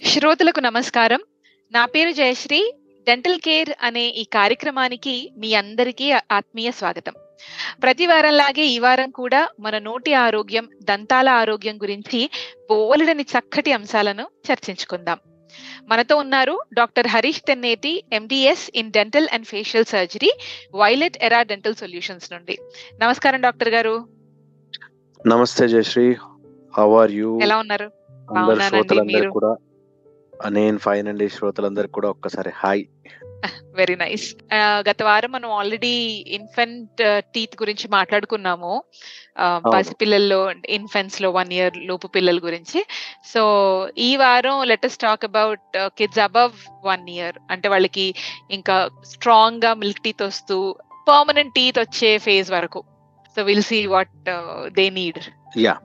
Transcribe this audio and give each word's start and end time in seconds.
శ్రోతలకు 0.07 0.61
నమస్కారం. 0.61 1.21
నా 1.73 1.85
పేరు 1.85 2.11
జయశ్రీ. 2.11 2.75
డెంటల్ 3.07 3.41
కేర్ 3.41 3.71
అనే 3.83 4.09
ఈ 4.09 4.25
కార్యక్రమానికి 4.25 5.33
మీ 5.37 5.55
అందరికీ 5.55 6.13
ఆత్మీయ 6.13 6.71
స్వాగతం. 6.71 7.13
ప్రతి 7.83 8.07
వారంలాగే 8.07 8.67
ఈ 8.67 8.79
వారం 8.79 9.11
కూడా 9.11 9.49
మన 9.61 9.79
నోటి 9.79 10.15
ఆరోగ్యం 10.15 10.69
దంతాల 10.83 11.29
ఆరోగ్యం 11.29 11.77
గురించి 11.77 12.31
బోలెడని 12.71 13.23
చక్కటి 13.23 13.73
అంశాలను 13.73 14.27
చర్చించుకుందాం. 14.53 15.19
మనతో 15.89 16.17
ఉన్నారు 16.17 16.61
doctor 16.75 17.07
Harish 17.07 17.41
Tenneti 17.41 18.05
MDS 18.13 18.71
in 18.75 18.93
dental 18.93 19.29
and 19.33 19.47
facial 19.47 19.85
surgery 19.85 20.31
violet 20.75 21.25
era 21.25 21.43
dental 21.43 21.75
solutions 21.75 22.33
నుండి. 22.33 22.59
నమస్కారం 23.01 23.41
డాక్టర్ 23.41 23.69
గారు. 23.69 24.09
నమస్తే 25.27 25.69
జయశ్రీ. 25.69 26.17
హౌ 26.79 27.03
ఆర్ 27.03 27.13
యూ 27.13 27.41
ఎలా 27.43 27.57
ఉన్నారు? 27.59 27.91
అందరు? 28.15 29.31
కూడా. 29.31 29.57
నేను 30.49 30.79
ఫైన్ 30.79 31.09
అండి 31.09 31.29
శ్రోతలందరికీ 31.29 31.93
కూడా 31.93 32.11
ఒక్కసారి 32.11 32.51
హాయ్. 32.55 32.85
వెరీ 33.79 33.95
నైస్ 33.95 34.27
గత 34.89 35.03
వారం 35.03 35.33
మనం 35.33 35.51
ఆల్రెడీ 35.51 35.93
ఇన్ఫెంట్ 36.39 37.03
టీత్ 37.35 37.57
గురించి 37.63 37.87
మాట్లాడుకున్నాము. 37.89 38.73
పసిపిల్లల్లో 39.75 40.41
ఇన్ఫెంట్స్లో 40.69 41.31
వన్ 41.31 41.53
ఇయర్ 41.53 41.77
లోపు 41.77 42.07
పిల్లల 42.07 42.39
గురించి. 42.39 42.81
సో 43.35 43.43
ఈ 43.99 44.11
వారం 44.17 44.63
let's 44.63 44.99
talk 44.99 45.25
about 45.25 45.79
kids 45.99 46.19
above 46.19 46.53
one 46.85 47.09
year 47.09 47.39
అంటే 47.51 47.69
వాళ్ళకి 47.69 48.15
ఇంకా 48.51 48.77
స్ట్రాంగ్గా 49.05 49.75
మిల్క్ 49.75 50.01
టీత్ 50.01 50.23
వస్తూ 50.23 50.59
పర్మనెంట్ 51.09 51.55
టీత్ 51.55 51.79
వచ్చే 51.79 52.19
ఫేజ్ 52.19 52.51
వరకు. 52.53 52.83
So 53.37 53.43
will 53.43 53.63
see 53.63 53.87
what 53.87 54.17
they 54.67 54.91
need 54.91 55.21
yeah 55.59 55.77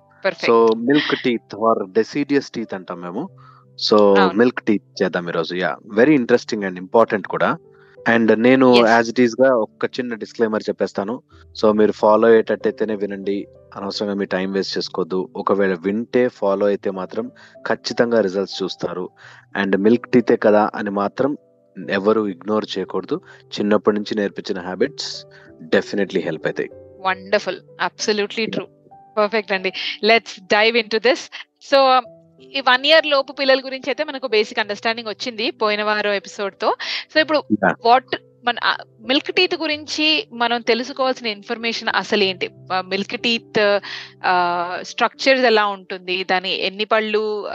so 0.46 0.56
milk 0.78 1.16
teeth 1.24 1.56
are 1.56 1.82
deciduous 1.92 2.52
teeth 2.52 2.74
అంటాం 2.74 3.02
మేము. 3.02 3.24
సో. 3.80 4.16
మిల్క్ 4.36 4.62
టీత్ 4.62 5.04
చేద్దాం 5.04 5.30
ఈరోజు. 5.30 5.56
Yeah 5.56 5.78
very 5.94 6.16
interesting 6.16 6.64
and 6.64 6.80
important 6.80 7.28
కూడా. 7.28 7.58
అండ్ 8.08 8.40
నేను. 8.40 8.88
యాజ్ 8.88 9.10
ఇట్ 9.10 9.20
ఈస్గా 9.20 9.56
ఒక 9.56 9.86
చిన్న 9.86 10.16
డిస్క్లైమర్ 10.16 10.64
చెప్పేస్తాను. 10.70 11.22
సో 11.56 11.72
మీరు 11.72 11.92
ఫాలో 11.92 12.28
అయ్యేటట్టయితేనే 12.28 12.96
వినండి. 12.96 13.48
అనవసరంగా 13.76 14.14
మీ 14.14 14.26
టైం 14.26 14.52
వేస్ట్ 14.52 14.78
చేసుకోవద్దు. 14.78 15.30
ఒకవేళ 15.36 15.74
వింటే 15.74 16.28
ఫాలో 16.28 16.66
అయితే 16.66 16.92
మాత్రం 16.92 17.32
ఖచ్చితంగా 17.68 18.22
రిజల్ట్స్ 18.22 18.64
చూస్తారు. 18.64 19.10
అండ్ 19.56 19.78
మిల్క్ 19.78 20.08
టీతే 20.08 20.36
కదా 20.36 20.70
అని 20.76 20.90
మాత్రం 20.90 21.38
ఎవరు 21.90 22.28
ఇగ్నోర్ 22.28 22.66
చేయకూడదు. 22.78 23.22
చిన్నప్పటి 23.46 23.96
నుంచి 23.96 24.16
నేర్పించిన 24.16 24.62
హ్యాబిట్స్ 24.62 25.26
డెఫినెట్లీ 25.62 26.22
హెల్ప్ 26.22 26.48
అవుతాయి 26.48 26.70
వండర్ఫుల్ 27.00 27.58
అబ్సల్యూట్లీ 27.82 28.46
ట్రూ 28.46 28.68
పర్ఫెక్ట్ 29.18 29.52
అండి. 29.52 29.74
Let's 30.04 30.40
dive 30.40 30.78
into 30.90 30.98
this 30.98 31.30
so 31.62 32.02
ఈ 32.42 32.62
వన్ 32.70 32.86
ఇయర్ 32.86 33.06
లోపు 33.06 33.32
పిల్లల 33.32 33.60
గురించి 33.60 33.90
అయితే 33.90 34.04
మనకు 34.04 34.28
బేసిక్ 34.28 34.60
అండర్స్టాండింగ్ 34.60 35.08
వచ్చింది 35.08 35.52
పోయిన 35.52 35.84
వారం 35.84 36.14
ఎపిసోడ్తో. 36.14 36.76
సో 37.14 37.20
ఇప్పుడు. 37.20 37.44
వాట్ 37.86 38.16
మన 38.46 38.56
మిల్క్ 39.02 39.32
టీత్ 39.36 39.56
గురించి 39.56 40.28
మనం 40.34 40.62
తెలుసుకోవాల్సిన 40.62 41.28
ఇన్ఫర్మేషన్ 41.28 41.90
అసలు 41.96 42.24
ఏంటి? 42.24 42.50
మిల్క్ 42.88 43.22
టీత్ 43.22 43.80
స్ట్రక్చర్స్ 44.82 45.46
ఎలా 45.46 45.66
ఉంటుంది? 45.68 46.24
దాని 46.24 46.52
ఎన్ని 46.66 46.86
పళ్ళు 46.86 47.50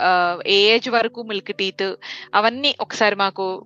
ఏ 0.46 0.58
ఏజ్ 0.74 0.88
వరకు 0.88 1.22
మిల్క్ 1.22 1.56
టీత్ 1.56 1.94
అవన్నీ 2.34 2.76
ఒకసారి 2.80 3.16
మాకు 3.16 3.64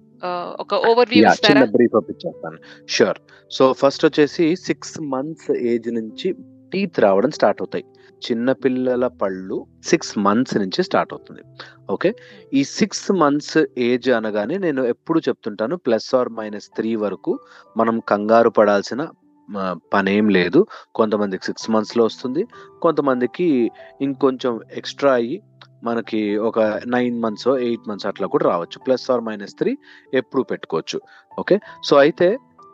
ఒక 0.60 0.74
ఓవర్ 0.74 1.08
వ్యూ 1.08 1.24
యా 1.24 1.32
ఇస్తారా? 1.32 1.60
చిన్న 1.60 1.72
బ్రీఫ్ 1.72 1.96
అప్ 1.96 2.10
ఇచ్చేస్తాను. 2.10 2.58
షూర్ 2.88 3.18
సో 3.50 3.72
ఫస్ట్ 3.72 4.04
వచ్చేసి 4.04 4.56
సిక్స్ 4.56 5.00
మంత్స్ 5.00 5.50
ఏజ్ 5.50 5.88
నుంచి 5.94 6.34
టీత్ 6.72 7.00
రావడం 7.00 7.30
స్టార్ట్ 7.30 7.62
అవుతాయి. 7.62 7.84
చిన్నపిల్లల 8.22 9.06
పళ్ళు 9.20 9.56
సిక్స్ 9.90 10.18
మంత్స్ 10.26 10.56
నుంచి 10.62 10.80
స్టార్ట్ 10.88 11.12
అవుతుంది. 11.14 11.42
ఓకే 11.90 12.10
ఈ 12.58 12.62
సిక్స్ 12.78 13.12
మంత్స్ 13.22 13.58
ఏజ్ 13.88 14.08
అనగానే 14.18 14.58
నేను 14.58 14.82
ఎప్పుడు 14.94 15.20
చెప్తుంటాను 15.28 15.76
ప్లస్ 15.76 16.08
ఆర్ 16.20 16.30
మైనస్ 16.38 16.68
త్రీ 16.78 16.92
వరకు 17.04 17.34
మనం 17.76 17.98
కంగారు 18.12 18.52
పడాల్సిన 18.58 19.02
పనేం 19.94 20.26
లేదు. 20.36 20.60
కొంతమందికి 20.94 21.44
సిక్స్ 21.44 21.68
మంత్స్లో 21.70 22.04
వస్తుంది 22.04 22.42
కొంతమందికి 22.84 23.48
ఇంకొంచెం 24.06 24.54
ఎక్స్ట్రా 24.80 25.12
అయ్యి 25.12 25.36
మనకి 25.84 26.20
ఒక 26.48 26.58
నైన్ 26.94 27.16
మంత్స్ 27.24 27.48
ఎయిట్ 27.66 27.84
మంత్స్ 27.88 28.06
అట్లా 28.10 28.26
కూడా 28.26 28.44
రావచ్చు. 28.50 28.78
ప్లస్ 28.86 29.04
ఆర్ 29.14 29.22
మైనస్ 29.28 29.56
త్రీ 29.60 29.72
ఎప్పుడు 30.20 30.42
పెట్టుకోవచ్చు. 30.42 30.98
ఓకే 31.38 31.56
సో 31.88 31.96
అయితే 31.96 32.28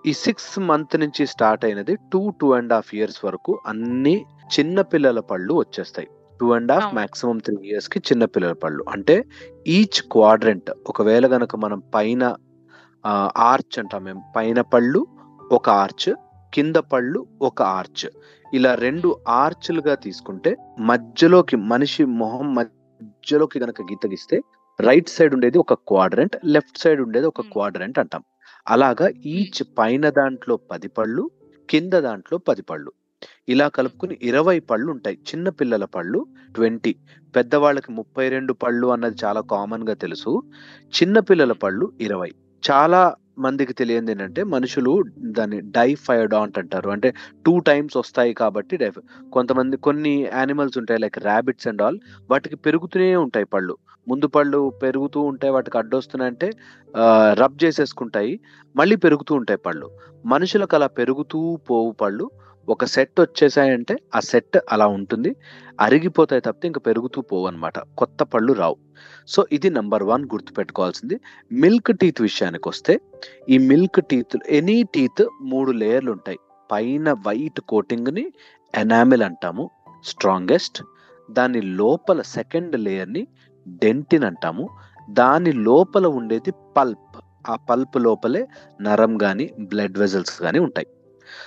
ఈ 0.07 0.13
సిక్స్ 0.13 0.59
మంత్ 0.59 1.01
నుంచి 1.01 1.27
స్టార్ట్ 1.27 1.65
అయినది 1.65 1.97
two 2.13 2.31
two 2.31 2.53
and 2.53 2.73
half 2.73 2.95
years 2.95 3.25
వరకు 3.25 3.61
అన్ని 3.67 4.25
చిన్న 4.59 4.81
పిల్లల 4.81 5.21
పళ్ళు 5.21 5.55
వచ్చేస్తాయి. 5.55 6.09
Two 6.41 6.53
and 6.53 6.73
half. 6.73 6.95
Maximum 6.95 7.39
three 7.39 7.57
ఇయర్స్కి 7.65 7.99
చిన్న 7.99 8.25
పిల్లల 8.25 8.53
పళ్ళు. 8.53 8.85
అంటే 8.89 9.25
ఈచ్ 9.67 10.03
క్వాడ్రెంట్ 10.13 10.71
ఒకవేళ 10.87 11.27
గనక 11.27 11.57
మనం 11.57 11.83
పైన 11.95 12.37
ఆర్చ్ 13.37 13.79
అంటాం 13.79 14.05
మేము. 14.05 14.23
పైన 14.37 14.61
పళ్ళు 14.61 15.07
ఒక 15.53 15.71
ఆర్చ్ 15.71 16.15
కింద 16.55 16.77
పళ్ళు 16.77 17.27
ఒక 17.43 17.63
ఆర్చ్ 17.63 18.11
ఇలా 18.55 18.75
రెండు 18.75 19.17
ఆర్చ్లుగా 19.29 19.95
తీసుకుంటే 19.95 20.57
మధ్యలోకి 20.81 21.57
మనిషి 21.57 22.05
మొహం 22.05 22.55
మధ్యలోకి 22.55 23.59
గనక 23.59 23.83
గీత 23.83 24.07
గీస్తే 24.07 24.41
రైట్ 24.81 25.09
సైడ్ 25.09 25.35
ఉండేది 25.35 25.59
ఒక 25.59 25.75
క్వాడ్రెంట్ 25.75 26.37
లెఫ్ట్ 26.45 26.79
సైడ్ 26.79 27.01
ఉండేది 27.01 27.27
ఒక. 27.27 27.41
క్వాడ్రెంట్ 27.41 27.99
అంటాం. 27.99 28.23
అలాగా 28.69 29.09
ఈచ్ 29.27 29.65
పైన 29.79 30.09
దాంట్లో 30.09 30.57
పది 30.57 30.89
పళ్ళు 30.89 31.31
కింద 31.71 31.93
దాంట్లో 31.93 32.39
పది 32.39 32.63
పళ్ళు. 32.63 32.93
ఇలా 33.49 33.69
కలుపుకుని 33.69 34.19
ఇరవై 34.23 34.61
పళ్ళు 34.61 34.91
ఉంటాయి. 34.91 35.17
చిన్న 35.17 35.49
పిల్లల 35.49 35.85
పళ్ళు 35.85 36.27
ట్వంటీ. 36.55 36.97
పెద్దవాళ్ళకి 37.37 37.93
ముప్పై 37.93 38.29
రెండు 38.29 38.53
పళ్ళు 38.53 38.87
అన్నది 38.87 39.17
చాలా 39.25 39.41
కామన్గా 39.41 39.95
తెలుసు. 39.95 40.43
చిన్న 41.03 41.19
పిల్లల 41.19 41.53
పళ్ళు 41.53 41.93
ఇరవై. 42.01 42.33
చాలా 42.71 43.15
మందికి 43.47 43.75
తెలియంది 43.81 44.13
ఏంటంటే 44.15 44.43
మనుషులు 44.55 44.93
దాన్ని 45.39 45.59
డైఫైడాంట్ 45.77 46.59
అంటారు. 46.63 46.91
అంటే 46.95 47.09
టూ 47.47 47.55
టైమ్స్ 47.71 47.97
వస్తాయి 47.97 48.33
కాబట్టి 48.43 48.77
డైఫ్ 48.77 49.01
కొంతమంది 49.33 49.77
కొన్ని 49.87 50.15
యానిమల్స్ 50.35 50.79
ఉంటాయి 50.79 51.01
లైక్ 51.05 51.19
ర్యాబిట్స్ 51.29 51.69
అండ్ 51.69 51.83
ఆల్ 51.87 51.99
వాటికి 52.31 52.57
పెరుగుతూనే 52.67 53.11
ఉంటాయి 53.27 53.49
పళ్ళు. 53.55 53.77
ముందు 54.07 54.27
పళ్ళు 54.37 54.61
పెరుగుతూ 54.83 55.21
ఉంటాయి 55.33 55.53
వాటికి 55.53 55.77
అడ్డొస్తున్నాయంటే 55.79 56.49
రబ్ 57.41 57.59
చేసేసుకుంటాయి 57.65 58.33
మళ్ళీ 58.75 58.97
పెరుగుతూ 59.05 59.33
ఉంటాయి 59.41 59.61
పళ్ళు. 59.67 59.89
మనుషులకు 60.27 60.77
అలా 60.77 60.89
పెరుగుతూ 61.01 61.41
పోవు 61.71 61.93
పళ్ళు. 62.03 62.27
ఒక 62.69 62.85
సెట్ 62.85 63.21
వచ్చేసాయంటే 63.21 63.97
ఆ 64.15 64.21
సెట్ 64.21 64.59
అలా 64.73 64.87
ఉంటుంది. 64.87 65.37
అరిగిపోతాయి 65.81 66.43
తప్పితే 66.43 66.67
ఇంకా 66.67 66.81
పెరుగుతూ 66.87 67.21
పోవు 67.21 67.47
అనమాట 67.47 67.79
కొత్త 67.79 68.23
పళ్ళు 68.23 68.53
రావు. 68.53 68.77
సో 69.27 69.47
ఇది 69.53 69.71
నంబర్ 69.71 70.03
వన్ 70.03 70.25
గుర్తుపెట్టుకోవాల్సింది. 70.25 71.21
మిల్క్ 71.53 71.99
టీత్ 71.99 72.23
విషయానికి 72.23 72.69
వస్తే 72.69 73.01
ఈ 73.49 73.59
మిల్క్ 73.59 74.07
టీత్ 74.07 74.39
ఎనీ 74.49 74.83
టీత్ 74.83 75.29
మూడు 75.43 75.73
లేయర్లు 75.73 76.13
ఉంటాయి 76.13 76.39
పైన 76.73 77.13
వైట్ 77.13 77.61
కోటింగ్ని 77.61 78.33
ఎనామిల్ 78.75 79.23
అంటాము 79.23 79.71
స్ట్రాంగెస్ట్. 80.05 80.83
దాని 81.31 81.63
లోపల 81.63 82.23
సెకండ్ 82.23 82.81
లేయర్ని 82.81 83.27
డెంటిన్ 83.69 84.25
అంటాము. 84.25 84.69
దాని 85.11 85.53
లోపల 85.53 86.07
ఉండేది 86.07 86.53
పల్ప్. 86.77 87.19
ఆ 87.51 87.57
పల్ప్ 87.57 87.97
లోపలే 87.97 88.49
నరం 88.81 89.19
కానీ 89.19 89.51
బ్లడ్ 89.61 89.99
వెజల్స్ 89.99 90.41
కానీ 90.41 90.59
ఉంటాయి. 90.59 90.87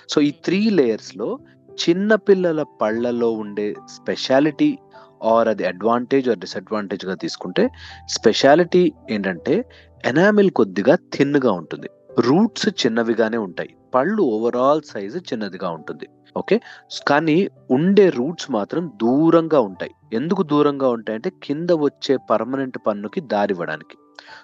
సో 0.10 0.22
ఈ 0.22 0.32
త్రీ 0.32 0.70
లేయర్స్లో 0.70 1.40
చిన్నపిల్లల 1.72 2.64
పళ్ళలో 2.82 3.32
ఉండే 3.32 3.76
స్పెషాలిటీ 3.90 4.78
ఆర్ 5.24 5.48
అది 5.48 5.66
అడ్వాంటేజ్ 5.66 6.30
ఆర్ 6.30 6.40
డిస్అడ్వాంటేజ్గా 6.40 7.16
తీసుకుంటే 7.16 7.70
స్పెషాలిటీ 8.10 8.94
ఏంటంటే 9.12 9.66
ఎనామిల్ 10.06 10.52
కొద్దిగా 10.52 10.96
థిన్గా 10.96 11.52
ఉంటుంది. 11.52 11.90
రూట్స్ 12.20 12.86
చిన్నవిగానే 12.86 13.38
ఉంటాయి. 13.38 13.70
పళ్ళు 13.96 14.24
ఓవరాల్ 14.24 14.82
సైజు 14.82 15.18
చిన్నదిగా 15.18 15.70
ఉంటుంది. 15.70 16.08
ఓకే 16.38 16.62
కానీ 17.08 17.50
ఉండే 17.72 18.10
రూట్స్ 18.10 18.52
మాత్రం 18.52 18.92
దూరంగా 19.02 19.60
ఉంటాయి. 19.60 19.92
ఎందుకు 20.14 20.44
దూరంగా 20.44 20.90
ఉంటాయి 20.90 21.16
అంటే 21.16 21.32
కింద 21.44 21.70
వచ్చే 21.72 22.18
పర్మనెంట్ 22.30 22.78
పన్నుకి 22.88 23.22
దారివ్వడానికి 23.22 23.98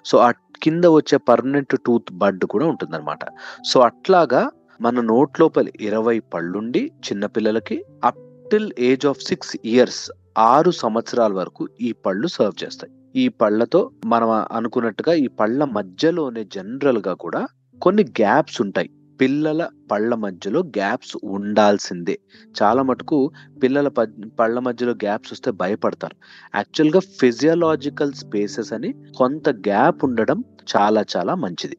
సో 0.06 0.18
ఆ 0.18 0.31
కింద 0.63 0.86
వచ్చే 0.86 1.18
పర్మనెంట్ 1.18 1.75
టూత్ 1.86 2.12
బడ్ 2.13 2.45
కూడా 2.45 2.66
ఉంటుందన్నమాట. 2.68 3.19
సో 3.66 3.80
అట్లాగా 3.80 4.50
మన 4.81 5.01
నోట్ 5.01 5.39
లోపల 5.39 5.68
ఇరవై 5.81 6.19
పళ్ళుండి 6.19 6.80
చిన్నపిల్లలకి 6.80 7.86
up 8.04 8.50
till 8.51 8.72
age 8.80 9.06
of 9.06 9.22
six 9.22 9.57
years 9.66 10.12
ఆరు 10.38 10.72
సంవత్సరాల 10.72 11.33
వరకు 11.33 11.69
ఈ 11.81 11.92
పళ్ళు 11.92 12.28
సర్వ్ 12.28 12.63
చేస్తాయి. 12.63 12.94
ఈ 13.16 13.28
పళ్ళతో 13.28 13.92
మనం 14.06 14.30
అనుకున్నట్టుగా 14.30 15.13
ఈ 15.13 15.28
పళ్ళ 15.28 15.63
మధ్యలోనే 15.63 16.44
జనరల్గా 16.44 17.13
కూడా 17.13 17.48
కొన్ని 17.81 18.04
గ్యాప్స్ 18.04 18.62
ఉంటాయి. 18.62 18.89
పిల్లల 19.22 19.69
పళ్ళ 19.92 20.16
మధ్యలో 20.16 20.60
గ్యాప్స్ 20.60 21.18
ఉండాల్సిందే. 21.24 22.19
చాలా 22.63 22.81
మటుకు 22.81 23.31
పిల్లల 23.63 23.88
పళ్ళ 24.39 24.60
మధ్యలో 24.60 24.92
గ్యాప్స్ 24.92 25.33
వస్తే 25.33 25.51
భయపడతారు. 25.51 26.16
యాక్చువల్గా 26.56 27.00
ఫిజియలాజికల్ 27.00 28.13
స్పేసెస్ 28.13 28.74
అని 28.74 28.94
కొంత 29.18 29.50
గ్యాప్ 29.50 30.04
ఉండడం 30.04 30.44
చాలా 30.78 31.06
చాలా 31.18 31.36
మంచిది. 31.36 31.78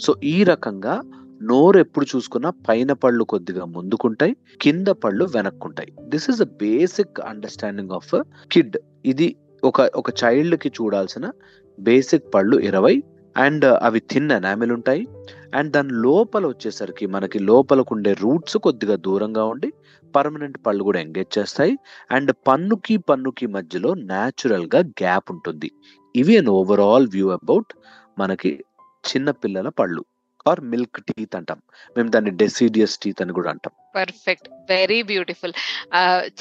సో 0.00 0.14
ఈ 0.24 0.44
రకంగా 0.44 1.02
నోరు 1.42 1.78
ఎప్పుడు 1.78 2.06
చూసుకున్నా 2.16 2.50
పైన 2.68 2.92
పళ్ళు 2.92 3.24
కొద్దిగా 3.24 3.64
ముందుకుంటాయి 3.64 4.36
కింద 4.60 4.88
పళ్ళు 4.88 5.24
వెనక్కుంటాయి. 5.24 5.92
This 6.08 6.30
is 6.30 6.42
a 6.42 6.44
basic 6.44 7.20
understanding 7.20 7.90
of 7.90 8.22
kid 8.52 8.76
ఇది 9.04 9.36
ఒక 9.64 9.80
ఒక 9.80 10.24
చైల్డ్కి 10.24 10.68
చూడాల్సిన 10.68 11.32
బేసిక్ 11.80 12.34
పళ్ళు 12.34 12.56
ఇరవై 12.56 13.02
అండ్ 13.36 13.64
అవి 13.64 14.00
తిన్న 14.00 14.32
ఎనామిల్ 14.32 14.72
ఉంటాయి 14.72 15.08
అండ్ 15.54 15.72
దాని 15.72 15.92
లోపల 15.92 16.46
వచ్చేసరికి 16.46 17.06
మనకి 17.06 17.38
లోపలకు 17.38 17.94
ఉండే 17.94 18.12
రూట్స్ 18.20 18.56
కొద్దిగా 18.56 18.96
దూరంగా 18.96 19.44
ఉండి 19.44 19.72
పర్మనెంట్ 20.16 20.58
పళ్ళు 20.66 20.84
కూడా 20.84 21.00
ఎంగేజ్ 21.00 21.38
చేస్తాయి 21.38 21.78
అండ్ 22.10 22.32
పన్నుకి 22.48 22.96
పన్నుకి 22.96 23.46
మధ్యలో 23.46 23.94
న్యాచురల్గా 23.94 24.78
గ్యాప్ 24.78 25.32
ఉంటుంది. 25.32 25.70
ఇవి 26.16 26.38
అన్ 26.38 26.48
ఓవరాల్ 26.48 27.08
వ్యూ 27.08 27.28
అబౌట్ 27.28 27.72
మనకి 28.18 28.64
చిన్న 29.04 29.30
పిల్లల 29.30 29.68
పళ్ళు. 29.68 30.04
ఆర్ 30.46 30.60
మిల్క్ 30.60 31.00
టీత్ 31.00 31.36
అంటాం. 31.36 31.60
మేము 31.96 32.08
దాన్ని 32.08 32.30
డెసిడియస్ 32.30 32.98
టీత్ 32.98 33.22
అని 33.22 33.32
కూడా 33.32 33.50
అంటాం. 33.50 33.72
పర్ఫెక్ట్ 33.96 34.48
వెరీ 34.70 35.02
బ్యూటిఫుల్ 35.02 35.52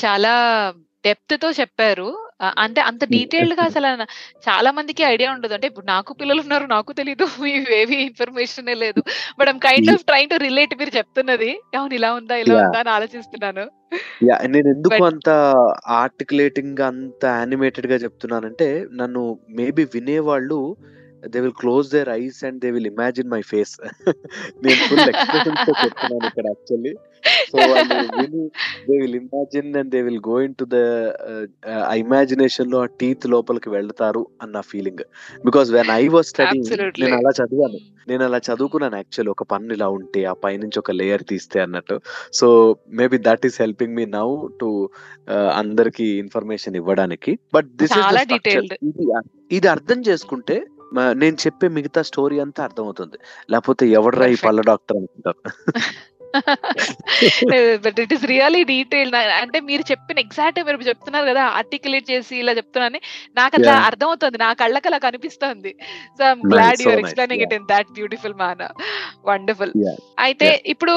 చాలా 0.06 0.33
డెప్త్తో 1.06 1.51
చెప్పారు. 1.51 2.27
అంటే 2.57 2.81
అంత 2.81 3.06
డీటెయిల్డ్గా 3.06 3.63
అసలు 3.63 4.03
చాలా 4.50 4.71
మందికి 4.71 5.03
ఐడియా 5.03 5.31
ఉండదు. 5.31 5.53
అంటే 5.53 5.68
ఇప్పుడు 5.68 5.86
నాకు 5.86 6.13
పిల్లలు 6.13 6.42
ఉన్నారు 6.42 6.65
నాకు 6.65 6.94
తెలీదు. 6.94 7.25
ఇవేవి 7.50 7.95
ఇన్ఫర్మేషన్ 7.95 8.68
లేదు. 8.68 9.03
But 9.39 9.50
I'm 9.50 9.59
kind 9.59 9.92
of 9.92 10.03
trying 10.03 10.30
to 10.30 10.36
relate 10.36 10.75
మీరు 10.75 10.98
చెప్తున్నది. 10.98 11.59
అవును 11.77 11.94
ఇలా 11.94 12.13
ఉందా 12.13 12.36
ఇలా. 12.36 12.56
ఉందా 12.56 12.80
అని 12.80 12.89
ఆలోచిస్తున్నాను. 12.89 13.71
నేను 14.48 14.68
ఎందుకు 14.68 15.03
అంత 15.03 15.30
ఆర్టికులేటింగ్గా 15.88 16.88
అంత 16.88 17.25
యానిమేటెడ్గా 17.25 17.95
చెప్తున్నానంటే 17.95 18.86
నన్ను 18.94 19.39
మేబీ 19.50 19.83
వినేవాళ్ళు 19.83 20.75
they 21.27 21.39
will 21.39 21.57
close 21.59 21.91
their 21.91 22.09
eyes 22.09 22.44
and 22.44 22.59
they 22.59 22.71
will 22.71 22.88
imagine 22.88 23.29
my 23.29 23.41
face 23.41 23.77
నేను 24.63 24.81
ఫుల్ 24.89 25.00
ఎక్స్ప్రెషన్స్తో 25.00 25.73
చెప్తున్నాను 25.83 26.27
ఇక్కడ 26.27 26.45
actually 26.47 26.94
so 27.51 27.57
they 28.89 28.97
will 28.97 29.15
imagine 29.15 29.75
and 29.75 29.89
they 29.89 30.01
will 30.01 30.21
go 30.27 30.41
into 30.56 30.65
the 30.69 30.73
ఇమాజినేషన్లో 31.95 32.81
ఆ 32.81 32.85
టీత్ 32.85 33.27
లోపలికి 33.27 33.69
వెళ్తారు 33.69 34.27
అన్న 34.41 34.62
feeling 34.62 35.03
because 35.45 35.71
when 35.71 35.89
I 35.89 36.07
was 36.07 36.27
study. 36.27 36.59
నేను 37.00 37.15
అలా 37.15 37.45
చదివాను. 37.45 37.79
నేను 38.07 38.24
అలా 38.24 38.38
చదువుకున్నాను 38.38 38.95
యాక్చువల్ 38.95 39.29
ఒక 39.29 39.44
పన్ను 39.44 39.74
ఇలా 39.74 39.89
ఉంటే 39.89 40.24
ఆ 40.25 40.33
పైనుంచి 40.33 40.79
ఒక 40.79 40.91
లేయర్ 40.91 41.24
తీస్తే 41.29 41.59
అన్నట్టు. 41.59 42.01
So 42.33 42.75
maybe 42.89 43.17
that 43.17 43.45
is 43.45 43.62
helping 43.62 43.95
me 43.95 44.06
now 44.06 44.47
to 44.62 44.89
అందరికి 45.56 46.06
ఇన్ఫర్మేషన్ 46.06 46.75
ఇవ్వడానికి. 46.75 47.39
But 47.53 47.67
this. 47.75 47.94
ఇది 49.51 49.67
అర్థం 49.67 50.01
చేసుకుంటే 50.01 50.65
నేను 51.15 51.38
చెప్పే 51.43 51.67
మిగతా 51.69 52.01
స్టోరీ 52.01 52.38
అంతా 52.39 52.61
అర్థమవుతుంది 52.63 53.17
లేకపోతే 53.49 53.83
ఎవడరా 53.91 54.27
ఈ. 54.27 54.38
పళ్ళ 54.45 54.61
డాక్టర్ 54.69 54.97
అనుకుంటారు 54.97 55.41
but 57.86 58.00
it 58.00 58.13
is 58.13 58.25
really 58.25 58.63
detail 58.63 59.16
అంటే 59.16 59.60
మీరు 59.69 59.83
చెప్పిన 59.92 60.19
ఎగ్జాక్ట్ 60.19 60.60
మీరు 60.68 60.89
చెప్తున్నారు 60.89 61.25
కదా 61.25 61.44
ఆర్టికులేట్ 61.60 62.12
చేసి 62.12 62.36
ఇలా 62.38 62.51
చెప్తున్నాను 62.51 63.00
నాకు 63.38 63.54
అట్లా. 63.57 63.74
అర్థమవుతుంది 63.89 64.38
నా 64.38 64.54
కళ్ళకి 64.54 64.88
అలా 64.88 64.98
కనిపిస్తుంది 64.98 65.72
so 66.19 66.24
Nice, 66.24 66.44
glad 66.54 66.81
nice, 66.81 67.00
explaining 67.01 67.44
it 67.45 67.54
in 67.54 67.66
that 67.66 67.89
beautiful 67.92 68.33
manner 68.33 68.74
wonderful. 69.25 69.74
అయితే. 70.19 70.50
ఇప్పుడు 70.66 70.94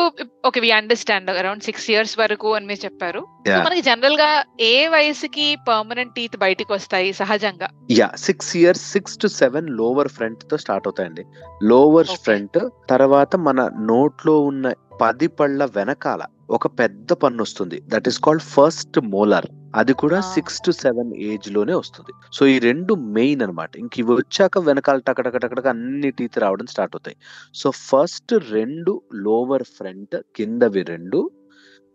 okay 0.46 0.60
we 0.60 0.70
understand 0.70 1.30
around 1.30 1.62
six 1.62 1.90
years 1.90 2.18
వరకు 2.18 2.48
అని 2.54 2.66
మీరు 2.66 2.80
చెప్పారు. 2.84 3.22
మనకి 3.66 3.82
జనరల్గా 3.82 4.28
ఏ 4.60 4.88
వయసుకి 4.88 5.56
పర్మనెంట్ 5.68 6.14
టీత్ 6.14 6.36
బయటికి 6.36 6.72
వస్తాయి 6.72 7.12
సహజంగా 7.12 7.68
yeah 7.90 8.08
six 8.26 8.56
years 8.56 8.84
six 8.92 9.18
to 9.18 9.26
seven 9.40 9.68
lower 9.80 10.08
ఫ్రంట్తో 10.08 10.56
start 10.56 10.86
అవుతాయండి 10.88 11.24
లోవర్. 11.64 12.10
ఫ్రంట్ 12.24 12.58
తర్వాత 12.90 13.36
మన 13.48 13.60
నోట్లో 13.90 14.34
ఉన్న 14.40 14.72
పది 15.00 15.26
పళ్ళ 15.26 15.64
వెనకాల 15.64 16.22
ఒక 16.50 16.66
పెద్ద 16.66 17.12
పన్ను 17.12 17.42
వస్తుంది 17.42 17.82
that 17.86 18.08
is 18.08 18.18
called 18.20 18.42
first 18.42 18.98
molar 19.00 19.46
అది 19.74 19.92
కూడా. 19.92 20.20
సిక్స్ 20.20 20.60
టు 20.60 20.70
సెవెన్ 20.70 21.12
ఏజ్లోనే 21.16 21.74
వస్తుంది. 21.74 22.12
సో 22.32 22.46
ఈ 22.46 22.58
రెండు 22.58 22.94
మెయిన్ 22.94 23.42
అన్నమాట. 23.42 23.76
ఇంక 23.76 23.98
ఇవి 23.98 24.12
వచ్చాక 24.12 24.58
వెనకాల 24.58 24.98
టకటకటకటక 24.98 25.66
అన్ని 25.66 26.10
టీత్ 26.10 26.38
రావడం 26.38 26.66
స్టార్ట్ 26.66 26.96
అవుతాయి. 26.96 27.16
సో 27.54 27.70
ఫస్ట్ 27.70 28.34
రెండు 28.50 29.02
లోవర్ 29.14 29.62
ఫ్రంట్ 29.62 30.16
కిందవి 30.36 30.82
రెండు 30.82 31.30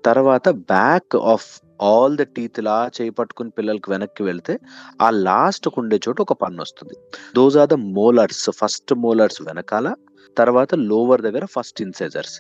తర్వాత 0.06 0.50
back 0.50 1.16
of 1.16 1.48
all 1.82 2.18
the 2.18 2.22
teeth 2.22 2.60
లా 2.60 2.92
చేయి 3.02 3.10
పట్టుకుని 3.10 3.50
పిల్లలకి 3.50 3.92
వెనక్కి 3.92 4.24
వెళ్తే 4.24 4.60
ఆ 5.02 5.10
లాస్ట్ 5.10 5.68
ఉండే 5.78 6.00
చోట 6.08 6.22
ఒక 6.22 6.34
పన్ను 6.34 6.62
వస్తుంది 6.62 6.96
those 7.36 7.58
are 7.58 7.70
the 7.70 7.74
molars 7.74 8.50
first 8.50 8.94
molars 8.94 9.42
వెనకాల 9.42 9.94
తర్వాత 10.38 10.76
లోవర్ 10.76 11.22
దగ్గర 11.22 11.46
ఫస్ట్ 11.46 11.82
ఇన్సైజర్స్ 11.82 12.36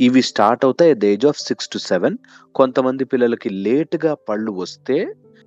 ఇవి 0.00 0.22
స్టార్ట్ 0.30 0.64
అవుతాయి 0.64 0.92
at 0.94 1.02
the 1.04 1.08
age 1.14 1.26
of 1.30 1.42
six 1.48 1.72
to 1.74 1.78
seven 1.90 2.16
కొంతమంది 2.54 3.04
పిల్లలకి 3.12 3.50
లేట్గా 3.66 4.14
పళ్ళు 4.28 4.52
వస్తే 4.62 4.96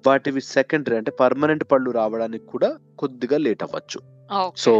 వాటివి 0.06 0.42
సెకండరీ 0.56 0.96
అంటే 0.98 1.12
పర్మనెంట్ 1.22 1.64
పళ్ళు 1.72 1.92
రావడానికి 1.92 2.46
కూడా 2.46 2.70
కొద్దిగా 3.02 3.38
లేట్ 3.46 3.64
అవ్వచ్చు. 3.64 4.00
So 4.58 4.72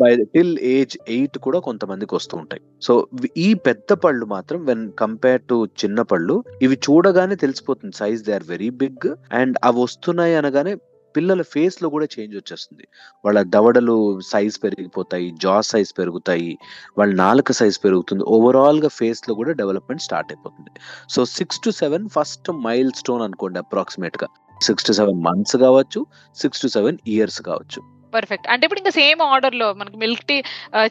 by 0.00 0.10
till 0.34 0.54
age 0.72 0.94
eight 1.08 1.36
కూడా 1.38 1.58
కొంతమందికి 1.58 2.12
వస్తూ 2.14 2.34
ఉంటాయి. 2.36 2.62
సో 2.86 2.92
ఈ 3.36 3.48
పెద్ద 3.66 3.92
పళ్ళు 4.04 4.26
మాత్రం 4.26 4.60
వెన్ 4.64 4.84
కంపేర్ 5.02 5.42
టు 5.50 5.56
చిన్న 5.82 6.02
పళ్ళు 6.12 6.36
ఇవి 6.62 6.78
చూడగానే 6.86 7.36
తెలిసిపోతుంది 7.44 7.96
size 7.96 8.24
they 8.26 8.32
are 8.32 8.46
very 8.54 8.70
big 8.82 9.06
and 9.32 9.56
అవి 9.64 9.80
వస్తున్నాయి 9.80 10.34
అనగానే 10.34 10.74
పిల్లల 11.16 11.42
ఫేస్లో 11.54 11.88
కూడా 11.94 12.06
చేంజ్ 12.14 12.34
వచ్చేస్తుంది. 12.36 12.84
వాళ్ళ 13.24 13.38
దవడలు 13.54 13.96
సైజ్ 14.32 14.56
పెరిగిపోతాయి 14.64 15.28
జా 15.44 15.60
సైజ్ 15.70 15.92
పెరుగుతాయి 15.98 16.52
వాళ్ళ 16.98 17.12
నాలుక 17.24 17.52
సైజ్ 17.60 17.78
పెరుగుతుంది. 17.84 18.24
ఓవరాల్గా 18.36 18.90
ఫేస్లో 19.00 19.34
కూడా 19.40 19.52
డెవలప్మెంట్ 19.62 20.02
స్టార్ట్ 20.08 20.32
అయిపోతుంది. 20.32 20.72
So 21.14 21.24
six 21.38 21.60
to 21.66 21.72
seven 21.82 22.08
first 22.18 22.50
milestone 23.02 23.24
అనుకోండి 23.28 23.58
అప్రాక్సిమేట్గా 23.64 24.28
సిక్స్ 24.62 24.86
టు 24.86 24.92
సెవెన్ 25.00 25.22
మంత్స్ 25.28 25.56
కావచ్చు 25.66 26.02
సిక్స్ 26.42 26.62
టు 26.62 26.68
సెవెన్ 26.76 26.98
ఇయర్స్ 27.14 27.40
కావచ్చు. 27.48 27.80
పర్ఫెక్ట్. 28.14 28.46
అంటే 28.52 28.64
ఇప్పుడు 28.66 28.80
ఇంకా 28.80 28.92
సేమ్ 29.00 29.20
ఆర్డర్లో 29.22 29.66
మనకి 29.80 29.96
మిల్క్ 29.96 30.24
టీ 30.30 30.36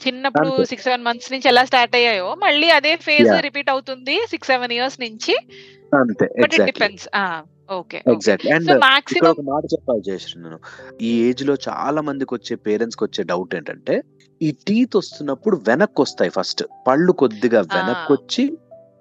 చిన్నప్పుడు. 0.06 0.52
సిక్స్ 0.72 0.86
సెవెన్ 0.88 1.04
మంత్స్ 1.08 1.30
నుంచి 1.34 1.48
ఎలా 1.52 1.64
స్టార్ట్ 1.70 1.96
అయ్యాయో 2.00 2.28
మళ్ళీ 2.44 2.70
అదే 2.80 2.94
ఫేజ్. 3.08 3.32
రిపీట్ 3.48 3.70
అవుతుంది 3.74 4.16
సిక్స్ 4.34 4.52
సెవెన్ 4.54 4.74
ఇయర్స్ 4.78 4.98
నుంచి. 5.06 5.36
అంతే. 6.02 6.28
Depends 6.70 7.08
okay. 7.70 8.04
Exactly. 8.08 8.52
And 8.52 8.66
so 8.66 8.74
ఇక్కడ 8.74 8.86
మాక్సిమం 8.86 9.32
ఒక 9.32 9.42
మాట 9.42 9.64
చెప్పాలి 9.66 10.02
జయశ్రీ 10.02 10.42
నేను. 10.42 10.60
ఈ 11.02 11.30
ఏజ్లో 11.30 11.56
చాలా 11.70 12.02
మందికి 12.02 12.34
వచ్చే 12.34 12.56
పేరెంట్స్కి 12.56 13.04
వచ్చే 13.04 13.24
డౌట్ 13.24 13.56
ఏంటంటే 13.56 14.04
ఈ 14.42 14.52
టీత్ 14.52 14.96
వస్తున్నప్పుడు 14.96 15.62
వెనక్కి 15.68 16.02
వస్తాయి 16.02 16.30
ఫస్ట్. 16.30 16.64
పళ్ళు 16.88 17.12
కొద్దిగా 17.12 17.62
వెనక్కి 17.62 18.14
వచ్చి 18.14 18.58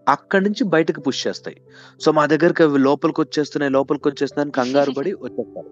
అక్కడి 0.09 0.45
నుంచి 0.45 0.65
బయటకు 0.65 1.01
పుష్ 1.01 1.27
చేస్తాయి. 1.27 1.61
సో 2.01 2.13
మా 2.13 2.27
దగ్గరికి 2.27 2.63
అవి 2.63 2.79
లోపలికి 2.79 3.21
వచ్చేస్తున్నాయి 3.21 3.73
లోపలికి 3.73 4.09
వచ్చేస్తున్నాయి 4.09 4.53
కంగారు 4.53 4.91
పడి 4.91 5.13
వచ్చేస్తారు. 5.23 5.71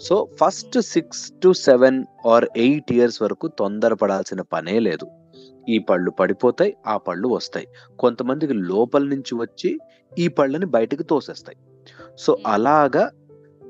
So 0.00 0.28
first 0.40 0.80
six 0.80 1.32
to 1.42 1.52
seven 1.52 2.04
or 2.26 2.46
eight 2.56 2.92
years 2.92 3.22
వరకు 3.22 3.48
తొందరపడాల్సిన 3.48 4.40
పనే 4.40 4.78
లేదు. 4.78 5.06
ఈ 5.68 5.78
పళ్ళు 5.78 6.10
పడిపోతాయి 6.10 6.76
ఆ 6.86 6.96
పళ్ళు 6.96 7.28
వస్తాయి. 7.28 7.68
కొంతమందికి 7.98 8.52
లోపల 8.52 9.02
నుంచి 9.02 9.34
వచ్చి 9.34 9.78
ఈ 10.18 10.28
పళ్ళని 10.28 10.66
బయటకు 10.66 11.02
తోసేస్తాయి. 11.02 11.58
సో. 12.18 12.38
అలాగా 12.46 13.10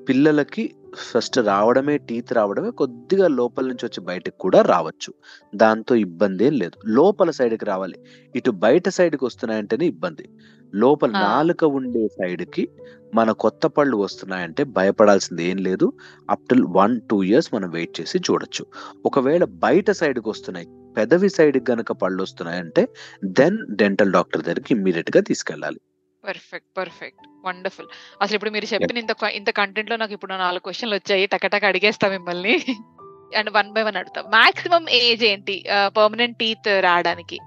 పిల్లలకి 0.08 0.74
ఫస్ట్ 0.96 1.38
రావడమే 1.38 1.98
టీత్ 1.98 2.32
రావడమే 2.32 2.70
కొద్దిగా 2.70 3.28
లోపల 3.28 3.64
నుంచి 3.64 3.86
వచ్చి 3.86 4.00
బయటకు 4.00 4.38
కూడా 4.38 4.62
రావచ్చు. 4.62 5.14
దాంతో 5.54 5.94
ఇబ్బంది 5.94 6.44
ఏం 6.44 6.52
లేదు. 6.52 6.80
లోపల 6.86 7.30
సైడ్కి 7.30 7.64
రావాలి. 7.64 7.94
ఇటు 8.36 8.50
బయట 8.50 8.88
సైడ్కి 8.88 9.24
వస్తున్నాయంటేనే 9.24 9.86
ఇబ్బంది. 9.86 10.28
లోపల. 10.74 11.10
నాలుక 11.10 11.64
ఉండే 11.64 12.08
సైడ్కి 12.08 12.68
మన 13.14 13.32
కొత్త 13.32 13.66
పళ్ళు 13.66 13.96
వస్తున్నాయంటే 13.96 14.64
భయపడాల్సింది 14.64 15.44
ఏం 15.44 15.56
లేదు. 15.56 15.92
Up 16.30 16.48
till 16.50 16.64
one 16.68 17.00
two 17.10 17.22
years 17.22 17.54
మనం 17.54 17.70
వెయిట్ 17.70 18.00
చేసి 18.00 18.18
చూడొచ్చు. 18.18 18.66
ఒకవేళ 19.06 19.44
బయట 19.44 19.90
సైడ్కి 19.90 20.28
వస్తున్నాయి 20.28 20.66
పెదవి 20.96 21.28
సైడ్ 21.28 21.58
గనక 21.70 21.92
పళ్ళు 22.02 22.20
వస్తున్నాయంటే 22.22 22.82
దెన్ 23.40 23.58
డెంటల్ 23.70 24.12
డాక్టర్ 24.12 24.42
దగ్గరికి 24.42 24.74
ఇమ్మీడియట్గా 24.74 25.22
తీసుకెళ్ళాలి. 25.22 25.80
పర్ఫెక్ట్ 26.24 26.70
పర్ఫెక్ట్ 26.78 27.26
వండర్ఫుల్ 27.44 27.88
అసలు 28.22 28.34
ఇప్పుడు 28.34 28.52
మీరు 28.54 28.66
చెప్పిన 28.72 28.98
ఇంత 28.98 29.12
ఇంత 29.32 29.50
కంటెంట్లో 29.50 29.96
నాకు 29.96 30.12
ఇప్పుడు 30.12 30.32
నాలుగు 30.34 30.64
క్వశ్చన్లు 30.66 30.94
వచ్చాయి. 30.94 31.26
టకటక 31.26 31.64
అడిగేస్తా 31.64 32.08
మిమ్మల్ని. 32.08 32.56
అండ్ 33.36 33.50
వన్ 33.50 33.70
బై 33.72 33.82
వన్ 33.82 33.96
అడుగుతా. 33.96 34.20
మాక్సిమం 34.34 34.84
ఏజ్ 34.98 35.24
ఏంటి? 35.24 35.56
పర్మనెంట్ 35.96 36.36
టీత్ 36.38 36.68
రావడానికి. 36.80 37.38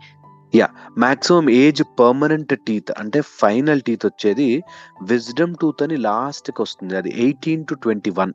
మాక్సిమం 0.97 1.49
ఏజ్ 1.49 1.83
పర్మనెంట్ 1.99 2.53
టీత్ 2.67 2.91
అంటే 2.97 3.19
ఫైనల్ 3.21 3.81
టీత్ 3.81 4.05
వచ్చేది 4.05 4.47
విజ్డమ్ 5.03 5.55
టూత్ 5.61 5.83
అని 5.83 5.97
లాస్ట్కి 5.97 6.61
వస్తుంది. 6.61 6.93
అది 6.97 7.11
ఎయిటీన్ 7.23 7.65
టు 7.69 7.73
ట్వంటీ 7.73 8.11
వన్ 8.19 8.33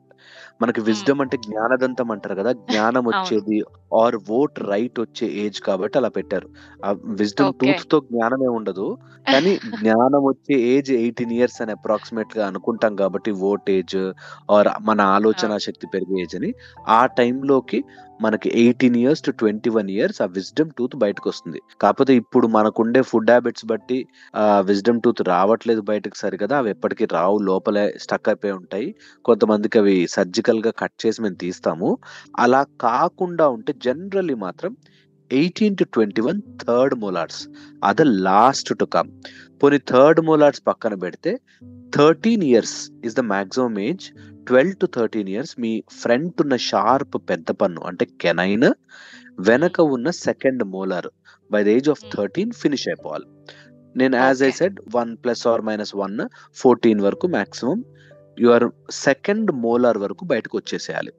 మనకి. 0.61 0.81
విజ్డమ్ 0.87 1.21
అంటే 1.23 1.37
జ్ఞానదంతం 1.45 2.09
అంటారు 2.13 2.35
కదా 2.39 2.51
జ్ఞానం. 2.65 3.03
వచ్చేది 3.11 3.57
ఆర్ 3.95 4.15
ఓట్ 4.37 4.57
రైట్ 4.69 4.97
వచ్చే 5.03 5.25
ఏజ్ 5.41 5.59
కాబట్టి 5.67 5.95
అలా 5.99 6.09
పెట్టారు 6.17 6.47
ఆ 6.83 6.89
విజ్డమ్. 7.19 7.51
టూత్తో 7.61 7.97
జ్ఞానమే 8.07 8.49
ఉండదు 8.57 8.87
కానీ 9.25 9.51
జ్ఞానం 9.75 10.21
వచ్చే 10.29 10.55
ఏజ్ 10.73 10.91
ఎయిటీన్ 10.97 11.33
ఇయర్స్ 11.37 11.59
అని 11.63 11.73
అప్రాక్సిమేట్గా 11.77 12.43
అనుకుంటాం 12.49 12.93
కాబట్టి 13.01 13.31
ఓట్ 13.49 13.69
ఏజ్ 13.77 13.97
ఆర్ 14.49 14.69
మన 14.89 14.99
ఆలోచన. 15.15 15.33
శక్తి 15.67 15.85
పెరిగే 15.93 16.17
ఏజ్ 16.23 16.35
అని 16.39 16.51
ఆ 16.91 17.01
టైంలోకి 17.19 17.79
మనకి 18.19 18.49
eighteen 18.59 18.97
years 18.99 19.23
to 19.23 19.31
twenty 19.39 19.69
one 19.75 19.89
years 19.93 20.19
ఆ 20.21 20.27
విజ్డమ్ 20.35 20.69
టూత్ 20.77 20.95
బయటకు 21.01 21.27
వస్తుంది 21.31 21.59
కాకపోతే 21.81 22.13
ఇప్పుడు 22.21 22.45
మనకుండే 22.55 23.01
ఫుడ్ 23.09 23.31
హ్యాబిట్స్ 23.31 23.65
బట్టి 23.71 23.97
ఆ 24.33 24.45
విజ్డమ్ 24.69 25.01
టూత్ 25.03 25.21
రావట్లేదు 25.31 25.81
బయటకు 25.89 26.17
సరికదా 26.21 26.57
అవి 26.57 26.71
ఎప్పటికీ 26.75 27.05
రావు 27.15 27.37
లోపలే 27.49 27.85
స్టక్ 28.05 28.29
అయిపోయి 28.29 28.53
ఉంటాయి 28.59 28.87
కొంతమందికి 29.25 29.79
అవి 29.81 29.95
సర్జికల్ 30.15 30.44
గా 30.49 30.71
కట్ 30.77 31.05
చేసి 31.05 31.21
మేము 31.21 31.35
తీస్తాము 31.35 31.97
అలా 32.39 32.65
కాకుండా 32.81 33.49
ఉంటే 33.49 33.73
జనరల్లీ 33.85 34.33
మాత్రం 34.33 34.77
eighteen 35.31 35.77
to 35.77 35.83
twenty 35.83 36.21
one 36.21 36.41
third 36.63 36.95
molars 36.95 37.47
అదే 37.83 38.03
లాస్ట్ 38.03 38.79
టు 38.79 38.85
కమ్ 38.85 39.09
పోనీ 39.63 39.77
థర్డ్ 39.77 40.21
మోలార్స్ 40.21 40.61
పక్కన 40.67 40.93
పెడితే 40.93 41.41
thirteen 41.95 42.43
years 42.43 42.91
is 43.05 43.15
the 43.15 43.19
maximum 43.19 43.79
age 43.79 44.05
twelve 44.45 44.75
to 44.75 44.85
thirteen 44.85 45.29
years 45.29 45.59
me 45.59 45.83
front 46.01 46.41
ఉన్న 46.41 46.55
షార్ప్ 46.55 47.29
పెద్ద 47.29 47.45
పన్ను 47.51 47.81
అంటే 47.81 48.05
కెనైన్ 48.05 48.73
వెనక 49.39 49.79
ఉన్న 49.81 50.09
second 50.09 50.63
molar 50.63 51.07
by 51.51 51.63
the 51.63 51.67
age 51.67 51.89
of. 51.89 52.01
Thirteen 52.17 52.51
finish 52.51 52.87
అయిపోవాలి 52.87 53.27
నేను 53.97 54.17
as 54.17 54.43
I. 54.43 54.51
Said 54.51 54.79
one 54.95 55.17
plus 55.17 55.47
or 55.47 55.61
minus 55.61 55.95
one 55.95 56.17
fourteen 56.55 57.01
వరకు 57.01 57.27
maximum 57.27 57.83
your 58.37 58.65
second 58.91 59.51
molar 59.51 59.97
వరకు 59.97 60.25
బయటకు 60.25 60.57
వచ్చేసేయాలి. 60.57 61.11